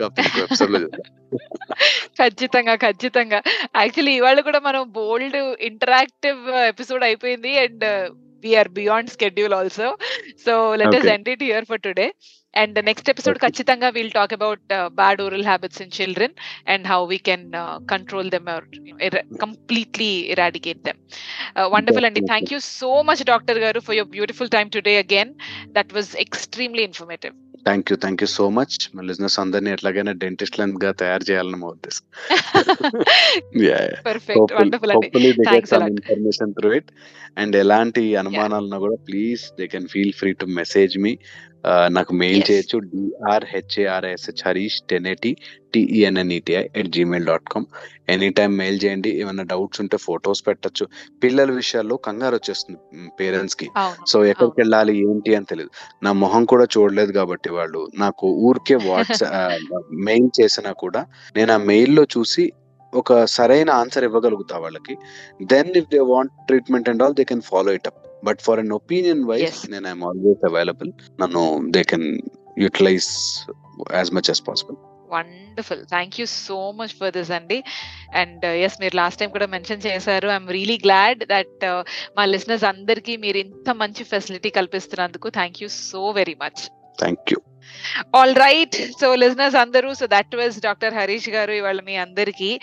ఖచ్చితంగా 2.22 2.76
ఖచ్చితంగా. 2.76 3.42
యాక్చువల్లీ 3.76 4.14
ఇవాళ 4.14 4.40
కూడా 4.40 4.60
మనం 4.60 4.92
బోల్డ్ 4.92 5.56
ఇంటరాక్టివ్ 5.60 6.50
ఎపిసోడ్ 6.50 7.04
అయిపోయింది 7.04 7.58
and 7.58 8.10
we are 8.42 8.70
beyond 8.70 9.10
schedule 9.10 9.54
also 9.54 9.98
so 10.46 10.76
let 10.76 10.96
us. 10.96 11.06
End 11.06 11.30
it 11.30 11.44
here 11.44 11.66
for 11.66 11.82
today 11.82 12.14
And 12.55 12.77
next 12.85 13.09
episode 13.13 13.37
Okay. 13.37 13.45
ఖచ్చితంగా 13.47 13.89
we'll 13.89 14.13
talk 14.13 14.35
about 14.37 14.61
bad 14.99 15.21
oral 15.23 15.47
habits 15.49 15.81
in 15.83 15.93
children 15.97 16.35
and 16.67 16.85
how 16.87 17.01
we 17.07 17.19
can 17.29 17.47
control 17.93 18.29
them 18.31 18.49
completely 19.45 20.11
eradicate 20.35 20.83
them 20.89 21.01
wonderful 21.75 22.07
అండి 22.09 22.21
Definitely. 22.21 22.33
Thank 22.33 22.53
you 22.55 22.61
so 22.75 22.93
much 23.03 23.25
doctor 23.33 23.59
garu 23.59 23.81
for 23.81 23.97
your 23.97 24.11
beautiful 24.11 24.51
time 24.51 24.71
today 24.71 24.95
again 24.99 25.33
that 25.79 25.93
was 25.95 26.13
extremely 26.17 26.85
informative 26.91 27.35
thank 27.67 27.91
you 27.91 27.97
thank 27.97 28.23
you 28.23 28.29
so 28.31 28.47
much 28.51 28.75
మన 28.95 29.05
business 29.07 29.37
అందరినీ 29.41 29.71
ఎట్లాగైనా 29.71 30.13
dentist 30.25 30.57
గా 30.85 30.91
తయారు 31.03 31.25
చేయాలని 31.31 31.59
మా 31.63 31.69
ఉద్దేశం 31.69 32.05
perfect 34.09 34.53
wonderful 34.53 34.93
అండి 34.95 35.09
Thanks 35.49 35.73
a 35.73 35.81
lot. 35.81 35.91
Information 35.93 36.53
through 36.59 36.71
it 36.73 36.91
and 37.37 37.57
ఎలాంటి 37.57 38.05
అనుమానాలున్నా 38.23 38.79
కూడా 38.79 38.99
please 39.09 39.45
they 39.59 39.67
can 39.75 39.89
feel 39.95 40.15
free 40.21 40.33
to 40.43 40.49
message 40.61 40.95
me 40.99 41.13
నాకు 41.90 42.14
మెయిల్. 42.14 42.44
చేయొచ్చు. 42.50 42.78
డిఆర్హెచ్ఏఆర్ఎస్హెచ్ 42.92 44.44
Harish 44.48 44.78
ten 44.90 45.08
eighty 45.08 45.32
టిఈఎన్ఎన్ఈటిఐ 45.74 46.64
at 46.76 46.92
Gmail 46.96 47.26
dot 47.26 47.48
com 47.50 47.66
any 48.10 48.30
time 48.30 48.52
mail 48.58 48.80
చేయండి. 48.84 49.10
ఏమైనా 49.22 49.44
డౌట్స్ 49.44 49.82
ఉంటే 49.82 49.98
ఫొటోస్ 49.98 50.42
పెట్టచ్చు. 50.48 50.86
పిల్లల 51.24 51.52
విషయాల్లో 51.52 51.98
కంగారు 51.98 52.36
వచ్చేస్తుంది 52.36 52.80
పేరెంట్స్కి. 53.20 53.68
సో 54.08 54.26
ఎక్కడికి 54.26 54.58
వెళ్ళాలి 54.62 54.96
ఏంటి 55.10 55.36
అని 55.36 55.46
తెలియదు 55.46 55.72
నా 56.04 56.12
మొహం 56.24 56.46
కూడా 56.46 56.68
చూడలేదు 56.78 57.12
కాబట్టి 57.12 57.50
వాళ్ళు 57.50 57.88
నాకు 57.96 58.28
ఊరికే 58.50 58.76
వాట్సాప్ 58.90 59.36
మెయిల్ 60.08 60.30
చేసినా 60.42 60.72
కూడా 60.84 61.04
నేను 61.36 61.54
ఆ 61.54 61.60
మెయిల్లో 61.72 62.06
చూసి 62.18 62.46
ఒక 62.94 63.26
సరైన 63.26 63.70
ఆన్సర్ 63.82 64.04
ఇవ్వగలుగుతా 64.04 64.58
వాళ్ళకి. 64.58 64.94
Then 65.46 65.70
if 65.78 65.90
they 65.92 66.00
want 66.14 66.34
treatment 66.48 66.90
and 66.90 67.04
all 67.04 67.14
they 67.14 67.24
can 67.24 67.42
follow 67.42 67.72
it 67.74 67.88
up 67.88 68.00
but 68.24 68.42
for 68.42 68.60
an 68.60 68.72
opinion 68.72 69.24
wise. 69.32 69.60
నేను 69.72 69.88
ఐఎమ్ 69.88 70.04
ఆల్వేస్ 70.04 70.46
అవైలబుల్ 70.52 70.92
నన్ను 71.22 71.44
they 71.72 71.84
can 71.84 72.08
utilize 72.58 73.10
as 73.94 74.12
much 74.14 74.30
as 74.30 74.44
possible 74.48 74.78
wonderful 75.12 75.84
thank 75.86 76.16
you 76.20 76.26
so 76.26 76.72
much 76.72 76.94
for 77.00 77.12
this 77.12 77.32
అండి 77.32 77.64
and 78.14 78.46
yes 78.66 78.78
మీరు 78.82 78.96
last 78.96 79.20
time 79.20 79.30
కూడా 79.30 79.48
mention 79.48 79.86
చేశారు. 79.88 80.28
I'm 80.28 80.50
really 80.58 80.80
glad 80.86 81.22
that 81.26 81.66
మా 82.18 82.26
listeners 82.26 82.64
అందరికీ 82.64 83.18
మీరు 83.18 83.38
ఇంత 83.38 83.70
మంచి 83.84 84.04
facility 84.04 84.50
కల్పిస్తున్నందుకు 84.50 85.30
thank 85.30 85.62
you 85.64 85.68
so 85.68 86.12
very 86.20 86.36
much 86.44 86.62
thank 87.00 87.34
you 87.34 87.40
all 88.16 88.36
right 88.36 88.78
so 89.02 89.16
listeners 89.16 89.56
అందరూ 89.56 89.94
so 89.94 90.06
that 90.06 90.36
was 90.36 90.62
doctor 90.62 90.94
Harish 90.94 91.30
garu 91.30 91.52
ఇవాళ 91.52 91.82
మీ 91.82 91.96
అందరికీ 91.96 92.60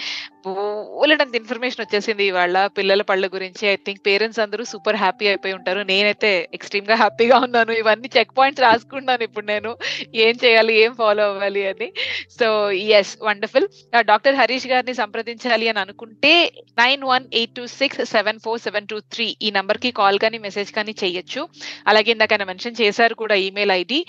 బోలెడంత 0.47 1.37
ఇన్ఫర్మేషన్ 1.37 1.81
వచ్చేసింది 1.85 2.25
ఇవాళ 2.25 2.67
పిల్లల 2.67 3.03
పళ్ళ 3.03 3.27
గురించి. 3.27 3.69
ఐ 3.69 3.77
థింక్ 3.77 4.07
పేరెంట్స్ 4.07 4.41
అందరూ 4.41 4.65
సూపర్ 4.65 4.97
హ్యాపీ 4.97 5.27
అయిపోయి 5.27 5.55
ఉంటారు. 5.55 5.81
నేనైతే 5.81 6.49
ఎక్స్ట్రీమ్గా 6.55 6.95
హ్యాపీగా 6.95 7.39
ఉన్నాను. 7.39 7.73
ఇవన్నీ 7.73 8.11
చెక్ 8.19 8.39
పాయింట్స్ 8.39 8.63
రాసుకున్నాను 8.63 9.23
ఇప్పుడు 9.23 9.47
నేను. 9.47 9.77
ఏం 10.15 10.35
చేయాలి 10.45 10.75
ఏం 10.81 10.95
ఫాలో 10.95 11.25
అవ్వాలి 11.31 11.67
అని. 11.67 11.93
So 12.41 12.71
yes 12.71 13.19
wonderful 13.23 13.69
doctor 14.01 14.35
Harish 14.35 14.67
గారిని 14.67 14.95
సంప్రదించాలి 14.95 15.69
అని 15.69 15.79
అనుకుంటే 15.79 16.53
nine 16.79 17.05
one 17.05 17.27
eight 17.35 17.55
two 17.55 17.67
six 17.67 18.05
seven 18.05 18.39
four 18.45 18.61
seven 18.61 18.87
two 18.87 19.01
three 19.01 19.37
ఈ 19.43 19.51
నంబర్కి 19.51 19.91
కాల్ 19.91 20.19
కానీ 20.19 20.39
మెసేజ్ 20.39 20.73
కానీ 20.73 20.95
చేయొచ్చు. 21.05 21.49
అలాగే 21.87 22.13
ఇందాక 22.13 22.43
మెన్షన్ 22.43 22.81
చేశారు 22.81 23.15
కూడా 23.15 23.35
email 23.35 23.71
ID. 23.71 24.07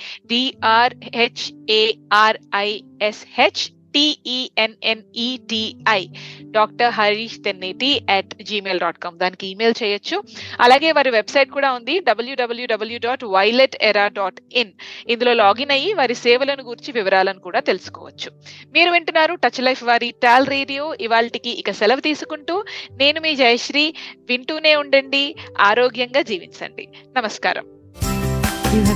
డిఆర్హెచ్ఏఆర్ఐఎస్హెచ్ 1.04 3.72
టిఈఎన్ఎన్ఈటిఐ 3.94 6.08
doctor 6.42 6.92
Harish 6.92 7.40
Tenneti 7.46 8.02
at 8.10 8.44
Gmail 8.44 8.80
dot 8.80 8.98
com 8.98 9.20
దానికి 9.20 9.48
ఈమెయిల్ 9.48 9.74
చేయొచ్చు. 9.84 10.24
అలాగే 10.60 10.92
వారి 10.92 11.10
వెబ్సైట్ 11.10 11.50
కూడా 11.50 11.74
ఉంది 11.74 12.00
డబ్ల్యూడబ్ల్యూడబ్ల్యూ 12.00 13.00
డాట్ 13.00 13.24
వైలెట్ 13.24 13.78
ఎరా 13.82 14.08
డాట్ 14.08 14.42
ఇన్ 14.54 14.72
ఇందులో 15.08 15.34
లాగిన్ 15.34 15.72
అయ్యి 15.72 15.94
వారి 15.94 16.16
సేవలను 16.16 16.64
గురించి 16.64 16.92
వివరాలను 16.92 17.40
కూడా 17.40 17.60
తెలుసుకోవచ్చు. 17.60 18.32
మీరు 18.74 18.92
వింటున్నారు 18.92 19.36
టచ్ 19.36 19.62
లైఫ్ 19.62 19.84
వారి 19.84 20.14
టాల్ 20.24 20.48
రేడియో 20.48 20.96
ఇవాళకి 21.02 21.50
ఇక 21.50 21.72
సెలవు 21.72 22.00
తీసుకుంటూ 22.00 22.64
నేను 22.92 23.22
మీ 23.22 23.36
జయశ్రీ. 23.36 23.94
వింటూనే 24.16 24.76
ఉండండి 24.76 25.36
ఆరోగ్యంగా 25.60 26.22
జీవించండి. 26.22 26.88
నమస్కారం. 27.18 27.77